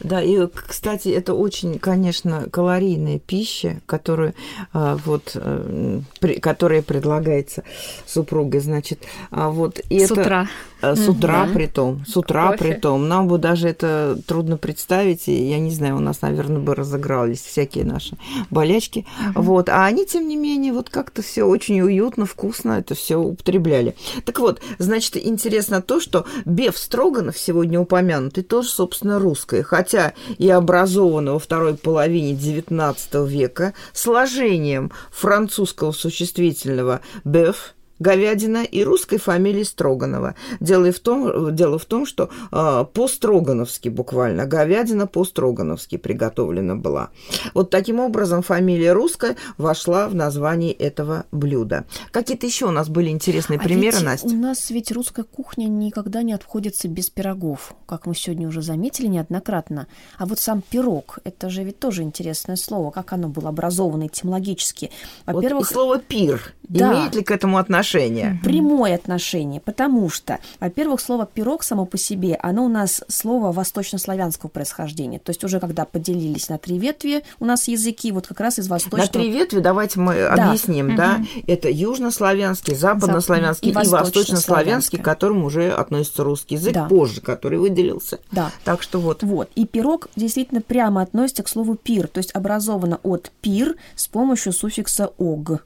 Да, 0.00 0.22
и, 0.22 0.46
кстати, 0.46 1.08
это 1.08 1.34
очень, 1.34 1.78
конечно, 1.78 2.48
калорийная 2.50 3.18
пища, 3.18 3.80
которую, 3.86 4.34
а, 4.72 4.96
вот, 5.04 5.32
э, 5.34 6.00
которая 6.40 6.82
предлагается 6.82 7.64
супругой, 8.06 8.60
значит. 8.60 9.00
А 9.30 9.50
вот, 9.50 9.80
и 9.90 10.00
с 10.00 10.10
это, 10.10 10.20
утра. 10.20 10.48
Э, 10.82 10.94
с 10.94 11.08
утра 11.08 11.44
угу. 11.44 11.54
при 11.54 11.66
том, 11.66 12.04
с 12.06 12.16
утра 12.16 12.52
Кофе. 12.52 12.58
при 12.58 12.72
том. 12.74 13.08
Нам 13.08 13.28
бы 13.28 13.38
даже 13.38 13.68
это 13.68 14.18
трудно 14.26 14.56
представить, 14.56 15.28
и 15.28 15.48
я 15.48 15.58
не 15.58 15.70
знаю, 15.70 15.96
у 15.96 16.00
нас, 16.00 16.20
наверное, 16.20 16.60
бы 16.60 16.74
разыгрались 16.74 17.40
всякие 17.40 17.84
наши 17.84 18.16
болячки. 18.50 19.06
Угу. 19.34 19.42
Вот, 19.42 19.68
а 19.68 19.86
они, 19.86 20.06
тем 20.06 20.28
не 20.28 20.36
менее, 20.36 20.72
вот 20.72 20.90
как-то 20.90 21.22
все 21.22 21.44
очень 21.44 21.80
уютно, 21.80 22.26
вкусно 22.26 22.72
это 22.72 22.94
все 22.94 23.16
употребляли. 23.16 23.94
Так 24.24 24.38
вот, 24.38 24.60
значит, 24.78 25.16
интересно 25.16 25.80
то, 25.80 26.00
что 26.00 26.26
Беф 26.44 26.76
Строганов 26.76 27.38
сегодня 27.38 27.80
упомянутый 27.80 28.44
тоже, 28.44 28.68
собственно, 28.68 29.18
русское, 29.18 29.62
хотя 29.62 30.12
и 30.38 30.48
образован 30.50 31.30
во 31.30 31.38
второй 31.38 31.74
половине 31.74 32.32
XIX 32.32 33.26
века 33.26 33.72
сложением 33.92 34.92
французского 35.10 35.92
существительного 35.92 37.00
«беф», 37.24 37.74
говядина 37.98 38.64
и 38.64 38.84
русской 38.84 39.18
фамилии 39.18 39.62
Строганова. 39.62 40.34
Дело 40.60 40.92
в 40.92 40.98
том, 41.00 41.54
дело 41.54 41.78
в 41.78 41.84
том 41.84 42.06
что 42.06 42.30
э, 42.52 42.84
по-строгановски 42.92 43.88
буквально, 43.88 44.46
говядина 44.46 45.06
по-строгановски 45.06 45.96
приготовлена 45.96 46.76
была. 46.76 47.10
Вот 47.54 47.70
таким 47.70 48.00
образом 48.00 48.42
фамилия 48.42 48.92
русская 48.92 49.36
вошла 49.58 50.08
в 50.08 50.14
название 50.14 50.72
этого 50.72 51.24
блюда. 51.32 51.86
Какие-то 52.10 52.46
еще 52.46 52.66
у 52.66 52.70
нас 52.70 52.88
были 52.88 53.08
интересные 53.08 53.58
а 53.58 53.62
примеры, 53.62 54.00
Настя? 54.00 54.26
У 54.26 54.32
нас 54.32 54.70
ведь 54.70 54.92
русская 54.92 55.24
кухня 55.24 55.66
никогда 55.66 56.22
не 56.22 56.32
обходится 56.32 56.88
без 56.88 57.10
пирогов, 57.10 57.74
как 57.86 58.06
мы 58.06 58.14
сегодня 58.14 58.48
уже 58.48 58.62
заметили 58.62 59.06
неоднократно. 59.06 59.86
А 60.18 60.26
вот 60.26 60.38
сам 60.38 60.62
пирог, 60.62 61.18
это 61.24 61.48
же 61.50 61.64
ведь 61.64 61.78
тоже 61.78 62.02
интересное 62.02 62.56
слово, 62.56 62.90
как 62.90 63.12
оно 63.12 63.28
было 63.28 63.48
образовано 63.48 64.06
этимологически. 64.06 64.90
Во-первых... 65.26 65.66
Вот 65.66 65.72
слово 65.72 65.98
«пир» 65.98 66.54
да. 66.68 66.92
имеет 66.92 67.14
ли 67.14 67.22
к 67.22 67.30
этому 67.30 67.58
отношение? 67.58 67.85
Отношение. 67.86 68.40
Прямое 68.42 68.94
отношение, 68.94 69.60
потому 69.60 70.08
что, 70.08 70.38
во-первых, 70.60 71.00
слово 71.00 71.26
пирог 71.26 71.62
само 71.62 71.86
по 71.86 71.96
себе, 71.98 72.38
оно 72.42 72.64
у 72.64 72.68
нас 72.68 73.02
слово 73.08 73.52
восточнославянского 73.52 74.48
происхождения. 74.48 75.18
То 75.18 75.30
есть 75.30 75.44
уже 75.44 75.60
когда 75.60 75.84
поделились 75.84 76.48
на 76.48 76.58
три 76.58 76.78
ветви 76.78 77.22
у 77.38 77.44
нас 77.44 77.68
языки, 77.68 78.12
вот 78.12 78.26
как 78.26 78.40
раз 78.40 78.58
из 78.58 78.68
восточного... 78.68 79.02
На 79.02 79.08
три 79.08 79.30
ветви 79.30 79.60
давайте 79.60 80.00
мы 80.00 80.14
да. 80.14 80.48
объясним, 80.48 80.88
угу. 80.88 80.96
да? 80.96 81.20
Это 81.46 81.70
южнославянский, 81.70 82.74
западнославянский 82.74 83.72
Зап... 83.72 83.84
и, 83.84 83.86
и 83.86 83.90
восточнославянский, 83.90 84.98
к 84.98 85.04
которому 85.04 85.46
уже 85.46 85.70
относится 85.70 86.24
русский 86.24 86.56
язык 86.56 86.74
да. 86.74 86.86
позже, 86.86 87.20
который 87.20 87.58
выделился. 87.58 88.18
Да. 88.32 88.50
Так 88.64 88.82
что 88.82 88.98
вот. 89.00 89.22
Вот. 89.22 89.50
И 89.54 89.66
пирог 89.66 90.08
действительно 90.16 90.60
прямо 90.60 91.02
относится 91.02 91.42
к 91.42 91.48
слову 91.48 91.76
пир, 91.76 92.08
то 92.08 92.18
есть 92.18 92.34
образовано 92.34 92.98
от 93.02 93.30
пир 93.40 93.76
с 93.94 94.06
помощью 94.08 94.52
суффикса 94.52 95.12
ог. 95.18 95.62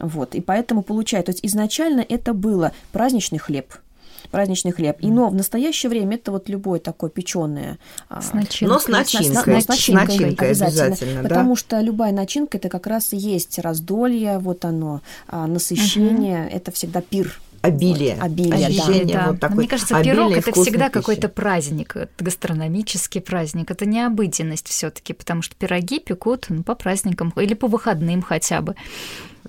Вот, 0.00 0.34
и 0.34 0.40
поэтому 0.40 0.82
получается, 0.82 1.32
то 1.32 1.32
есть 1.32 1.44
изначально 1.44 2.04
это 2.06 2.32
было 2.32 2.72
праздничный 2.92 3.38
хлеб, 3.38 3.72
праздничный 4.30 4.72
хлеб. 4.72 4.96
И 5.00 5.08
но 5.08 5.28
в 5.28 5.34
настоящее 5.34 5.90
время 5.90 6.16
это 6.16 6.32
вот 6.32 6.48
любое 6.48 6.80
такое 6.80 7.10
печеное. 7.10 7.78
А, 8.08 8.22
с 8.22 8.32
начинкой. 8.32 8.68
Но 8.68 8.78
с 8.78 8.88
начинкой. 8.88 9.34
С, 9.34 9.38
с, 9.38 9.64
с 9.64 9.68
начинкой, 9.68 10.06
начинкой 10.06 10.48
обязательно. 10.48 10.86
обязательно 10.86 11.22
потому 11.22 11.56
что 11.56 11.80
любая 11.80 12.12
начинка 12.12 12.58
это 12.58 12.68
как 12.68 12.86
раз 12.86 13.12
и 13.12 13.16
есть 13.16 13.58
раздолье, 13.58 14.38
вот 14.38 14.64
оно, 14.64 15.02
а, 15.28 15.46
насыщение, 15.46 16.46
угу. 16.46 16.56
это 16.56 16.72
всегда 16.72 17.00
пир 17.00 17.40
обилие. 17.62 18.14
Вот, 18.14 18.24
обилие, 18.24 18.66
Ощущение 18.66 19.16
да. 19.16 19.26
Вот 19.30 19.40
такой 19.40 19.56
Мне 19.56 19.68
кажется, 19.68 20.02
пирог 20.02 20.32
это 20.32 20.52
всегда 20.52 20.88
какой-то 20.88 21.28
праздник, 21.28 21.94
гастрономический 22.18 23.20
праздник. 23.20 23.70
Это 23.70 23.86
не 23.86 24.04
обыденность 24.04 24.68
все-таки, 24.68 25.12
потому 25.12 25.42
что 25.42 25.54
пироги 25.56 25.98
пекут 25.98 26.46
ну, 26.48 26.62
по 26.62 26.74
праздникам 26.74 27.32
или 27.36 27.54
по 27.54 27.66
выходным 27.66 28.22
хотя 28.22 28.60
бы. 28.60 28.76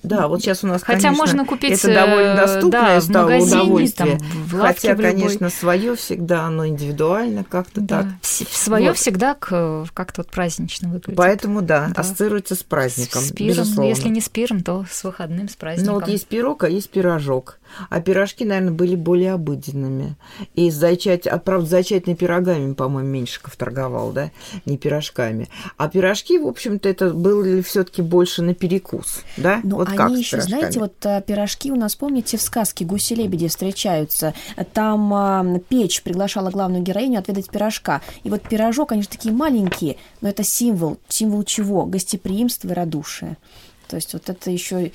Да, 0.04 0.28
вот 0.28 0.42
сейчас 0.42 0.64
у 0.64 0.68
нас, 0.68 0.82
Хотя 0.82 1.10
конечно, 1.10 1.18
можно 1.18 1.46
купить 1.46 1.72
это 1.72 1.94
довольно 1.94 2.34
э, 2.34 2.38
доступное 2.38 2.96
да, 2.96 3.02
стало 3.02 3.24
магазине, 3.26 3.62
удовольствие. 3.62 4.18
Там, 4.18 4.28
в 4.28 4.54
лавке 4.56 4.90
Хотя, 4.90 4.96
в 4.96 5.02
конечно, 5.02 5.50
свое 5.50 5.96
всегда, 5.96 6.44
оно 6.46 6.68
индивидуально 6.68 7.44
как-то 7.44 7.82
да. 7.82 8.04
так. 8.04 8.08
Свое 8.22 8.90
вот. 8.90 8.98
всегда 8.98 9.36
как-то 9.36 10.14
вот 10.18 10.32
празднично 10.32 10.90
выглядит. 10.90 11.16
Поэтому, 11.16 11.62
да, 11.62 11.92
да, 11.94 12.02
ассоциируется 12.02 12.56
с 12.56 12.64
праздником, 12.64 13.22
с, 13.22 13.32
пиром, 13.32 13.50
безусловно. 13.50 13.90
Если 13.90 14.10
не 14.10 14.22
с 14.22 14.30
пиром, 14.30 14.64
то 14.64 14.86
с 14.90 15.04
выходным, 15.04 15.50
с 15.50 15.56
праздником. 15.56 15.94
Ну 15.94 16.00
вот 16.00 16.10
есть 16.10 16.28
пирог, 16.28 16.64
а 16.64 16.70
есть 16.70 16.90
пирожок. 16.90 17.60
А 17.90 18.02
пирожки, 18.02 18.46
наверное, 18.46 18.74
были 18.74 18.96
более 18.96 19.34
обыденными. 19.34 20.16
И 20.56 20.70
зачать, 20.72 21.28
а, 21.28 21.38
правда, 21.38 21.68
зачатыми 21.68 22.16
пирогами, 22.16 22.74
по-моему, 22.74 23.10
Меньшиков 23.10 23.56
торговал, 23.56 24.12
да, 24.12 24.32
не 24.66 24.78
пирожками. 24.78 25.50
А 25.78 25.90
пирожки, 25.90 26.38
в 26.38 26.48
общем-то, 26.48 26.90
это 26.90 27.12
были 27.12 27.62
все 27.62 27.84
таки 27.84 28.02
больше 28.02 28.42
на 28.42 28.54
перекус, 28.54 29.22
да? 29.38 29.62
Ну, 29.64 29.81
вот 29.82 29.90
они 29.90 29.98
как 29.98 30.12
еще, 30.12 30.42
знаете, 30.42 30.80
вот 30.80 30.94
а, 31.06 31.22
пирожки 31.22 31.72
у 31.72 31.76
нас, 31.76 31.96
помните, 31.96 32.38
в 32.38 32.42
сказке 32.42 32.86
«Гуси-лебеди» 32.86 33.48
встречаются. 33.48 34.34
Там 34.74 35.14
а, 35.14 35.60
печь 35.70 36.04
приглашала 36.04 36.52
главную 36.52 36.84
героиню 36.84 37.20
отведать 37.20 37.50
пирожка. 37.50 38.02
И 38.24 38.30
вот 38.30 38.44
пирожок, 38.44 38.92
они 38.92 39.02
же 39.02 39.10
такие 39.10 39.34
маленькие, 39.34 39.98
но 40.22 40.30
это 40.30 40.44
символ. 40.44 41.00
Символ 41.08 41.44
чего? 41.44 41.86
Гостеприимства 41.86 42.70
и 42.70 42.74
радушия. 42.74 43.38
То 43.88 43.96
есть 43.96 44.14
вот 44.14 44.30
это 44.30 44.52
еще 44.52 44.92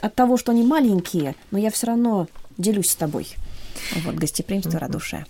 от 0.00 0.14
того, 0.14 0.36
что 0.36 0.52
они 0.52 0.62
маленькие, 0.62 1.34
но 1.50 1.58
я 1.58 1.70
все 1.70 1.88
равно 1.88 2.28
делюсь 2.56 2.90
с 2.90 2.96
тобой. 2.96 3.26
Вот 4.04 4.14
гостеприимство, 4.14 4.70
mm-hmm. 4.70 4.78
радушие. 4.78 5.26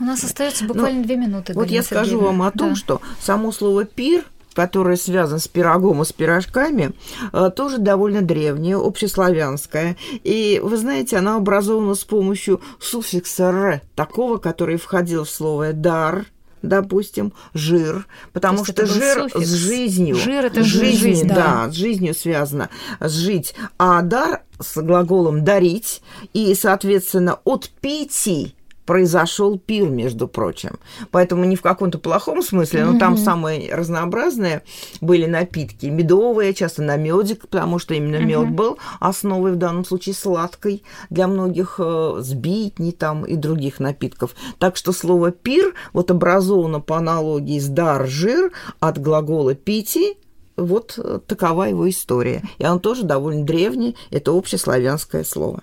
У 0.00 0.04
нас 0.04 0.22
остается 0.22 0.64
буквально 0.64 1.00
ну, 1.00 1.04
две 1.04 1.16
минуты. 1.16 1.54
Вот 1.54 1.70
я 1.70 1.82
скажу 1.82 2.20
вам 2.20 2.42
о 2.42 2.50
том, 2.50 2.70
да. 2.70 2.74
что 2.76 3.00
само 3.20 3.52
слово 3.52 3.84
пир 3.84 4.24
которое 4.58 4.96
связано 4.96 5.38
с 5.38 5.46
пирогом 5.46 6.02
и 6.02 6.04
с 6.04 6.12
пирожками, 6.12 6.90
э, 7.32 7.50
тоже 7.54 7.78
довольно 7.78 8.22
древнее, 8.22 8.76
общеславянское. 8.76 9.96
И, 10.24 10.60
вы 10.60 10.76
знаете, 10.76 11.16
она 11.16 11.36
образована 11.36 11.94
с 11.94 12.02
помощью 12.02 12.60
суффикса 12.80 13.44
«р», 13.44 13.82
такого, 13.94 14.38
который 14.38 14.76
входил 14.76 15.22
в 15.22 15.30
слово 15.30 15.72
«дар», 15.72 16.26
допустим, 16.60 17.32
жир, 17.54 18.08
потому 18.32 18.64
что 18.64 18.84
жир 18.84 19.30
суффикс. 19.30 19.46
с 19.46 19.52
жизнью. 19.54 20.16
Жир 20.16 20.46
это 20.46 20.64
жизнь, 20.64 20.98
жизнь 20.98 21.28
да. 21.28 21.34
да, 21.66 21.70
с 21.70 21.76
жизнью 21.76 22.12
связано, 22.12 22.68
жить. 22.98 23.54
А 23.78 24.02
дар 24.02 24.42
с 24.58 24.82
глаголом 24.82 25.44
дарить 25.44 26.02
и, 26.32 26.52
соответственно, 26.56 27.38
от 27.44 27.70
пяти 27.80 28.56
произошел 28.88 29.58
пир, 29.58 29.90
между 29.90 30.26
прочим. 30.26 30.78
Поэтому 31.10 31.44
не 31.44 31.56
в 31.56 31.60
каком-то 31.60 31.98
плохом 31.98 32.40
смысле, 32.40 32.86
но 32.86 32.94
mm-hmm. 32.94 32.98
там 32.98 33.18
самые 33.18 33.74
разнообразные 33.74 34.62
были 35.02 35.26
напитки. 35.26 35.84
Медовые, 35.84 36.54
часто 36.54 36.80
на 36.80 36.96
медик, 36.96 37.48
потому 37.48 37.78
что 37.78 37.92
именно 37.92 38.16
mm-hmm. 38.16 38.46
мед 38.46 38.50
был 38.50 38.78
основой 38.98 39.52
в 39.52 39.56
данном 39.56 39.84
случае 39.84 40.14
сладкой 40.14 40.84
для 41.10 41.28
многих 41.28 41.74
э, 41.78 42.16
сбитни 42.20 42.92
там 42.92 43.26
и 43.26 43.36
других 43.36 43.78
напитков. 43.78 44.34
Так 44.58 44.78
что 44.78 44.92
слово 44.92 45.32
пир 45.32 45.74
вот 45.92 46.10
образовано 46.10 46.80
по 46.80 46.96
аналогии 46.96 47.58
с 47.58 47.66
дар 47.66 48.06
жир 48.06 48.52
от 48.80 48.98
глагола 48.98 49.54
пити 49.54 50.16
вот 50.58 50.98
э, 50.98 51.20
такова 51.26 51.64
его 51.64 51.88
история. 51.88 52.42
И 52.58 52.66
он 52.66 52.80
тоже 52.80 53.04
довольно 53.04 53.44
древний, 53.44 53.96
это 54.10 54.32
общеславянское 54.36 55.24
слово. 55.24 55.62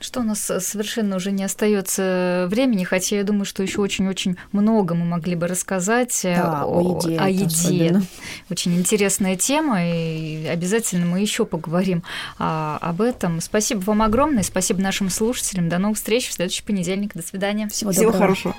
Что 0.00 0.20
у 0.20 0.22
нас 0.22 0.50
э, 0.50 0.60
совершенно 0.60 1.16
уже 1.16 1.32
не 1.32 1.44
остается 1.44 2.46
времени, 2.50 2.84
хотя 2.84 3.16
я 3.16 3.24
думаю, 3.24 3.44
что 3.44 3.62
еще 3.62 3.80
очень-очень 3.80 4.36
много 4.52 4.94
мы 4.94 5.04
могли 5.04 5.34
бы 5.34 5.46
рассказать 5.46 6.24
э, 6.24 6.36
да, 6.36 6.64
о, 6.64 6.98
о 6.98 7.02
еде. 7.02 7.18
О 7.18 7.28
еде. 7.28 8.02
Очень 8.50 8.76
интересная 8.76 9.36
тема, 9.36 9.78
и 9.82 10.46
обязательно 10.46 11.06
мы 11.06 11.20
еще 11.20 11.46
поговорим 11.46 12.02
а, 12.38 12.78
об 12.80 13.00
этом. 13.00 13.40
Спасибо 13.40 13.80
вам 13.80 14.02
огромное, 14.02 14.42
спасибо 14.42 14.80
нашим 14.80 15.08
слушателям. 15.10 15.68
До 15.68 15.78
новых 15.78 15.96
встреч 15.96 16.28
в 16.28 16.32
следующий 16.32 16.62
понедельник. 16.62 17.14
До 17.14 17.22
свидания. 17.22 17.68
Всего, 17.68 17.90
Всего 17.92 18.12
доброго. 18.12 18.22
хорошего. 18.22 18.54